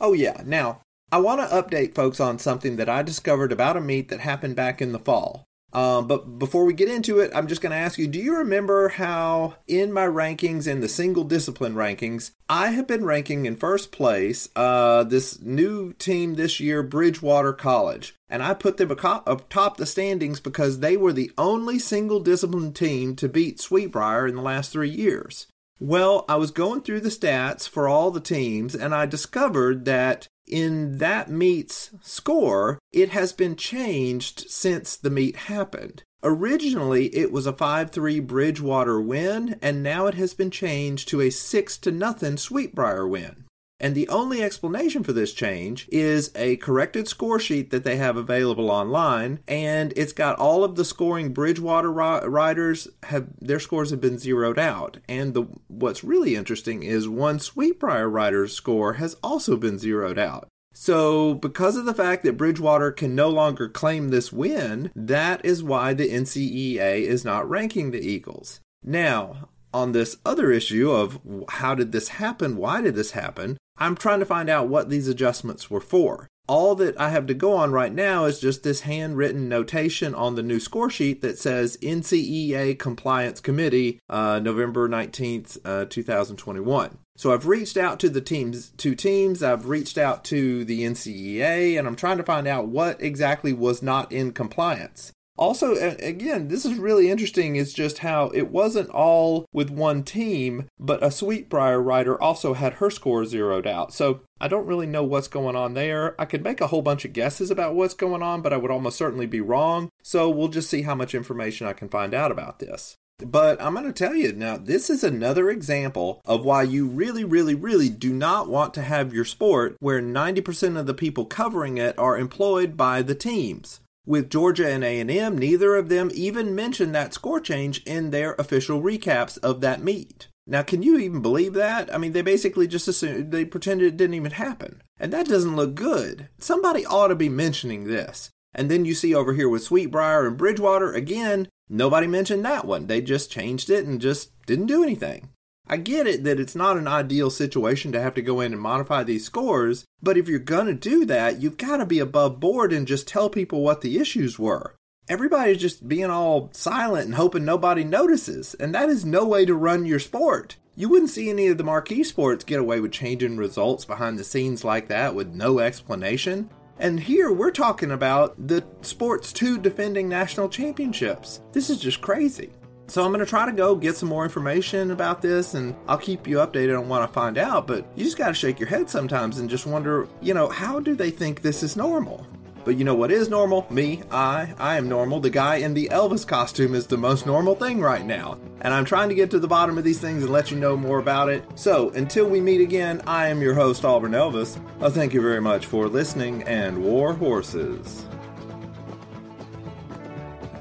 Oh, 0.00 0.12
yeah, 0.12 0.42
now, 0.46 0.82
I 1.10 1.18
want 1.18 1.40
to 1.40 1.54
update 1.54 1.94
folks 1.94 2.20
on 2.20 2.38
something 2.38 2.76
that 2.76 2.88
I 2.88 3.02
discovered 3.02 3.50
about 3.50 3.76
a 3.76 3.80
meet 3.80 4.08
that 4.08 4.20
happened 4.20 4.54
back 4.54 4.80
in 4.80 4.92
the 4.92 4.98
fall. 5.00 5.44
Um, 5.72 6.06
but 6.06 6.38
before 6.38 6.64
we 6.64 6.74
get 6.74 6.88
into 6.88 7.20
it, 7.20 7.30
I'm 7.34 7.46
just 7.46 7.62
going 7.62 7.70
to 7.70 7.76
ask 7.76 7.98
you 7.98 8.06
do 8.06 8.18
you 8.18 8.36
remember 8.36 8.90
how 8.90 9.54
in 9.66 9.92
my 9.92 10.06
rankings, 10.06 10.66
in 10.66 10.80
the 10.80 10.88
single 10.88 11.24
discipline 11.24 11.74
rankings, 11.74 12.32
I 12.48 12.68
have 12.68 12.86
been 12.86 13.04
ranking 13.04 13.46
in 13.46 13.56
first 13.56 13.92
place 13.92 14.48
uh, 14.54 15.04
this 15.04 15.40
new 15.40 15.94
team 15.94 16.34
this 16.34 16.60
year, 16.60 16.82
Bridgewater 16.82 17.52
College? 17.52 18.14
And 18.28 18.42
I 18.42 18.54
put 18.54 18.78
them 18.78 18.90
atop 18.90 19.76
the 19.76 19.86
standings 19.86 20.40
because 20.40 20.80
they 20.80 20.96
were 20.96 21.12
the 21.12 21.30
only 21.36 21.78
single 21.78 22.20
discipline 22.20 22.72
team 22.72 23.14
to 23.16 23.28
beat 23.28 23.58
Sweetbriar 23.58 24.28
in 24.28 24.36
the 24.36 24.42
last 24.42 24.72
three 24.72 24.90
years. 24.90 25.46
Well, 25.84 26.24
I 26.28 26.36
was 26.36 26.52
going 26.52 26.82
through 26.82 27.00
the 27.00 27.08
stats 27.08 27.68
for 27.68 27.88
all 27.88 28.12
the 28.12 28.20
teams 28.20 28.76
and 28.76 28.94
I 28.94 29.04
discovered 29.04 29.84
that 29.86 30.28
in 30.46 30.98
that 30.98 31.28
meet's 31.28 31.90
score, 32.00 32.78
it 32.92 33.08
has 33.08 33.32
been 33.32 33.56
changed 33.56 34.48
since 34.48 34.96
the 34.96 35.10
meet 35.10 35.34
happened. 35.34 36.04
Originally, 36.22 37.06
it 37.16 37.32
was 37.32 37.48
a 37.48 37.52
5-3 37.52 38.24
Bridgewater 38.24 39.00
win, 39.00 39.58
and 39.60 39.82
now 39.82 40.06
it 40.06 40.14
has 40.14 40.34
been 40.34 40.52
changed 40.52 41.08
to 41.08 41.20
a 41.20 41.30
6 41.30 41.80
0 41.82 41.92
Sweetbriar 41.92 43.08
win. 43.08 43.46
And 43.82 43.96
the 43.96 44.08
only 44.08 44.44
explanation 44.44 45.02
for 45.02 45.12
this 45.12 45.32
change 45.32 45.88
is 45.90 46.30
a 46.36 46.56
corrected 46.58 47.08
score 47.08 47.40
sheet 47.40 47.70
that 47.70 47.82
they 47.82 47.96
have 47.96 48.16
available 48.16 48.70
online, 48.70 49.40
and 49.48 49.92
it's 49.96 50.12
got 50.12 50.38
all 50.38 50.62
of 50.62 50.76
the 50.76 50.84
scoring 50.84 51.32
Bridgewater 51.32 51.90
riders 51.90 52.86
have 53.02 53.26
their 53.40 53.58
scores 53.58 53.90
have 53.90 54.00
been 54.00 54.20
zeroed 54.20 54.58
out. 54.58 54.98
And 55.08 55.34
the 55.34 55.48
what's 55.66 56.04
really 56.04 56.36
interesting 56.36 56.84
is 56.84 57.08
one 57.08 57.38
Sweetbriar 57.38 58.10
rider's 58.10 58.54
score 58.54 58.94
has 58.94 59.16
also 59.20 59.56
been 59.56 59.80
zeroed 59.80 60.18
out. 60.18 60.46
So, 60.72 61.34
because 61.34 61.76
of 61.76 61.84
the 61.84 61.92
fact 61.92 62.22
that 62.22 62.36
Bridgewater 62.36 62.92
can 62.92 63.16
no 63.16 63.28
longer 63.28 63.68
claim 63.68 64.08
this 64.08 64.32
win, 64.32 64.92
that 64.94 65.44
is 65.44 65.62
why 65.62 65.92
the 65.92 66.08
NCEA 66.08 67.02
is 67.02 67.24
not 67.24 67.50
ranking 67.50 67.90
the 67.90 68.00
Eagles. 68.00 68.60
Now, 68.82 69.48
on 69.74 69.92
this 69.92 70.18
other 70.24 70.50
issue 70.50 70.90
of 70.90 71.20
how 71.48 71.74
did 71.74 71.92
this 71.92 72.08
happen? 72.08 72.56
Why 72.56 72.80
did 72.80 72.94
this 72.94 73.12
happen? 73.12 73.58
I'm 73.82 73.96
trying 73.96 74.20
to 74.20 74.24
find 74.24 74.48
out 74.48 74.68
what 74.68 74.90
these 74.90 75.08
adjustments 75.08 75.68
were 75.68 75.80
for. 75.80 76.28
All 76.46 76.76
that 76.76 77.00
I 77.00 77.08
have 77.08 77.26
to 77.26 77.34
go 77.34 77.54
on 77.54 77.72
right 77.72 77.92
now 77.92 78.26
is 78.26 78.38
just 78.38 78.62
this 78.62 78.82
handwritten 78.82 79.48
notation 79.48 80.14
on 80.14 80.36
the 80.36 80.42
new 80.42 80.60
score 80.60 80.88
sheet 80.88 81.20
that 81.22 81.36
says 81.36 81.76
NCEA 81.82 82.78
Compliance 82.78 83.40
Committee, 83.40 83.98
uh, 84.08 84.38
November 84.38 84.88
19th, 84.88 85.58
uh, 85.64 85.84
2021. 85.86 86.98
So 87.16 87.32
I've 87.32 87.48
reached 87.48 87.76
out 87.76 87.98
to 88.00 88.08
the 88.08 88.20
teams, 88.20 88.70
two 88.76 88.94
teams. 88.94 89.42
I've 89.42 89.66
reached 89.66 89.98
out 89.98 90.22
to 90.26 90.64
the 90.64 90.84
NCEA, 90.84 91.76
and 91.76 91.88
I'm 91.88 91.96
trying 91.96 92.18
to 92.18 92.24
find 92.24 92.46
out 92.46 92.68
what 92.68 93.02
exactly 93.02 93.52
was 93.52 93.82
not 93.82 94.12
in 94.12 94.30
compliance. 94.30 95.12
Also, 95.38 95.74
again, 95.76 96.48
this 96.48 96.64
is 96.64 96.78
really 96.78 97.10
interesting. 97.10 97.56
Is 97.56 97.72
just 97.72 97.98
how 97.98 98.28
it 98.34 98.50
wasn't 98.50 98.90
all 98.90 99.46
with 99.52 99.70
one 99.70 100.02
team, 100.02 100.68
but 100.78 101.02
a 101.02 101.06
Sweetbriar 101.08 101.84
rider 101.84 102.20
also 102.20 102.54
had 102.54 102.74
her 102.74 102.90
score 102.90 103.24
zeroed 103.24 103.66
out. 103.66 103.92
So 103.92 104.20
I 104.40 104.48
don't 104.48 104.66
really 104.66 104.86
know 104.86 105.04
what's 105.04 105.28
going 105.28 105.56
on 105.56 105.74
there. 105.74 106.20
I 106.20 106.26
could 106.26 106.44
make 106.44 106.60
a 106.60 106.66
whole 106.66 106.82
bunch 106.82 107.04
of 107.04 107.12
guesses 107.12 107.50
about 107.50 107.74
what's 107.74 107.94
going 107.94 108.22
on, 108.22 108.42
but 108.42 108.52
I 108.52 108.56
would 108.56 108.70
almost 108.70 108.98
certainly 108.98 109.26
be 109.26 109.40
wrong. 109.40 109.88
So 110.02 110.28
we'll 110.28 110.48
just 110.48 110.68
see 110.68 110.82
how 110.82 110.94
much 110.94 111.14
information 111.14 111.66
I 111.66 111.72
can 111.72 111.88
find 111.88 112.12
out 112.12 112.30
about 112.30 112.58
this. 112.58 112.96
But 113.18 113.62
I'm 113.62 113.74
going 113.74 113.86
to 113.86 113.92
tell 113.92 114.14
you 114.14 114.32
now, 114.32 114.56
this 114.56 114.90
is 114.90 115.04
another 115.04 115.48
example 115.48 116.20
of 116.24 116.44
why 116.44 116.64
you 116.64 116.86
really, 116.86 117.24
really, 117.24 117.54
really 117.54 117.88
do 117.88 118.12
not 118.12 118.48
want 118.48 118.74
to 118.74 118.82
have 118.82 119.14
your 119.14 119.24
sport 119.24 119.76
where 119.78 120.02
90% 120.02 120.78
of 120.78 120.86
the 120.86 120.94
people 120.94 121.24
covering 121.24 121.78
it 121.78 121.96
are 121.98 122.18
employed 122.18 122.76
by 122.76 123.00
the 123.02 123.14
teams. 123.14 123.80
With 124.04 124.30
Georgia 124.30 124.68
and 124.68 124.82
A&M, 124.82 125.38
neither 125.38 125.76
of 125.76 125.88
them 125.88 126.10
even 126.12 126.54
mentioned 126.54 126.94
that 126.94 127.14
score 127.14 127.40
change 127.40 127.82
in 127.84 128.10
their 128.10 128.34
official 128.34 128.82
recaps 128.82 129.38
of 129.38 129.60
that 129.60 129.82
meet. 129.82 130.26
Now, 130.44 130.62
can 130.62 130.82
you 130.82 130.98
even 130.98 131.22
believe 131.22 131.54
that? 131.54 131.94
I 131.94 131.98
mean, 131.98 132.12
they 132.12 132.22
basically 132.22 132.66
just 132.66 132.88
assumed, 132.88 133.30
they 133.30 133.44
pretended 133.44 133.86
it 133.86 133.96
didn't 133.96 134.14
even 134.14 134.32
happen. 134.32 134.82
And 134.98 135.12
that 135.12 135.28
doesn't 135.28 135.54
look 135.54 135.76
good. 135.76 136.28
Somebody 136.38 136.84
ought 136.84 137.08
to 137.08 137.14
be 137.14 137.28
mentioning 137.28 137.84
this. 137.84 138.30
And 138.52 138.68
then 138.68 138.84
you 138.84 138.94
see 138.94 139.14
over 139.14 139.34
here 139.34 139.48
with 139.48 139.66
Sweetbriar 139.66 140.26
and 140.26 140.36
Bridgewater, 140.36 140.92
again, 140.92 141.48
nobody 141.68 142.08
mentioned 142.08 142.44
that 142.44 142.64
one. 142.64 142.88
They 142.88 143.00
just 143.00 143.30
changed 143.30 143.70
it 143.70 143.86
and 143.86 144.00
just 144.00 144.32
didn't 144.46 144.66
do 144.66 144.82
anything. 144.82 145.30
I 145.66 145.76
get 145.76 146.06
it 146.06 146.24
that 146.24 146.40
it's 146.40 146.56
not 146.56 146.76
an 146.76 146.88
ideal 146.88 147.30
situation 147.30 147.92
to 147.92 148.00
have 148.00 148.14
to 148.16 148.22
go 148.22 148.40
in 148.40 148.52
and 148.52 148.60
modify 148.60 149.04
these 149.04 149.24
scores, 149.24 149.84
but 150.02 150.16
if 150.16 150.28
you're 150.28 150.38
going 150.38 150.66
to 150.66 150.74
do 150.74 151.04
that, 151.06 151.40
you've 151.40 151.56
got 151.56 151.78
to 151.78 151.86
be 151.86 151.98
above 151.98 152.40
board 152.40 152.72
and 152.72 152.86
just 152.86 153.06
tell 153.06 153.30
people 153.30 153.62
what 153.62 153.80
the 153.80 153.98
issues 153.98 154.38
were. 154.38 154.74
Everybody's 155.08 155.60
just 155.60 155.88
being 155.88 156.10
all 156.10 156.50
silent 156.52 157.06
and 157.06 157.14
hoping 157.14 157.44
nobody 157.44 157.84
notices, 157.84 158.54
and 158.54 158.74
that 158.74 158.88
is 158.88 159.04
no 159.04 159.24
way 159.24 159.44
to 159.44 159.54
run 159.54 159.86
your 159.86 159.98
sport. 159.98 160.56
You 160.74 160.88
wouldn't 160.88 161.10
see 161.10 161.28
any 161.28 161.48
of 161.48 161.58
the 161.58 161.64
marquee 161.64 162.02
sports 162.02 162.44
get 162.44 162.60
away 162.60 162.80
with 162.80 162.92
changing 162.92 163.36
results 163.36 163.84
behind 163.84 164.18
the 164.18 164.24
scenes 164.24 164.64
like 164.64 164.88
that 164.88 165.14
with 165.14 165.28
no 165.28 165.58
explanation. 165.58 166.50
And 166.78 166.98
here 166.98 167.30
we're 167.30 167.50
talking 167.50 167.90
about 167.90 168.34
the 168.48 168.64
sport's 168.80 169.32
two 169.32 169.58
defending 169.58 170.08
national 170.08 170.48
championships. 170.48 171.42
This 171.52 171.68
is 171.68 171.78
just 171.78 172.00
crazy. 172.00 172.50
So 172.92 173.02
I'm 173.02 173.10
going 173.10 173.24
to 173.24 173.26
try 173.26 173.46
to 173.46 173.52
go 173.52 173.74
get 173.74 173.96
some 173.96 174.10
more 174.10 174.22
information 174.22 174.90
about 174.90 175.22
this 175.22 175.54
and 175.54 175.74
I'll 175.88 175.96
keep 175.96 176.26
you 176.26 176.36
updated 176.36 176.78
on 176.78 176.90
what 176.90 177.00
I 177.00 177.06
find 177.06 177.38
out. 177.38 177.66
But 177.66 177.86
you 177.96 178.04
just 178.04 178.18
got 178.18 178.28
to 178.28 178.34
shake 178.34 178.60
your 178.60 178.68
head 178.68 178.90
sometimes 178.90 179.38
and 179.38 179.48
just 179.48 179.64
wonder, 179.64 180.06
you 180.20 180.34
know, 180.34 180.50
how 180.50 180.78
do 180.78 180.94
they 180.94 181.08
think 181.08 181.40
this 181.40 181.62
is 181.62 181.74
normal? 181.74 182.26
But 182.66 182.76
you 182.76 182.84
know 182.84 182.94
what 182.94 183.10
is 183.10 183.30
normal? 183.30 183.66
Me, 183.70 184.02
I, 184.10 184.52
I 184.58 184.76
am 184.76 184.90
normal. 184.90 185.20
The 185.20 185.30
guy 185.30 185.56
in 185.56 185.72
the 185.72 185.88
Elvis 185.88 186.26
costume 186.26 186.74
is 186.74 186.86
the 186.86 186.98
most 186.98 187.24
normal 187.24 187.54
thing 187.54 187.80
right 187.80 188.04
now. 188.04 188.38
And 188.60 188.74
I'm 188.74 188.84
trying 188.84 189.08
to 189.08 189.14
get 189.14 189.30
to 189.30 189.38
the 189.38 189.48
bottom 189.48 189.78
of 189.78 189.84
these 189.84 189.98
things 189.98 190.22
and 190.22 190.30
let 190.30 190.50
you 190.50 190.58
know 190.58 190.76
more 190.76 190.98
about 190.98 191.30
it. 191.30 191.44
So 191.54 191.88
until 191.92 192.28
we 192.28 192.42
meet 192.42 192.60
again, 192.60 193.00
I 193.06 193.28
am 193.28 193.40
your 193.40 193.54
host, 193.54 193.86
Auburn 193.86 194.12
Elvis. 194.12 194.60
Thank 194.92 195.14
you 195.14 195.22
very 195.22 195.40
much 195.40 195.64
for 195.64 195.88
listening 195.88 196.42
and 196.42 196.84
War 196.84 197.14
Horses. 197.14 198.04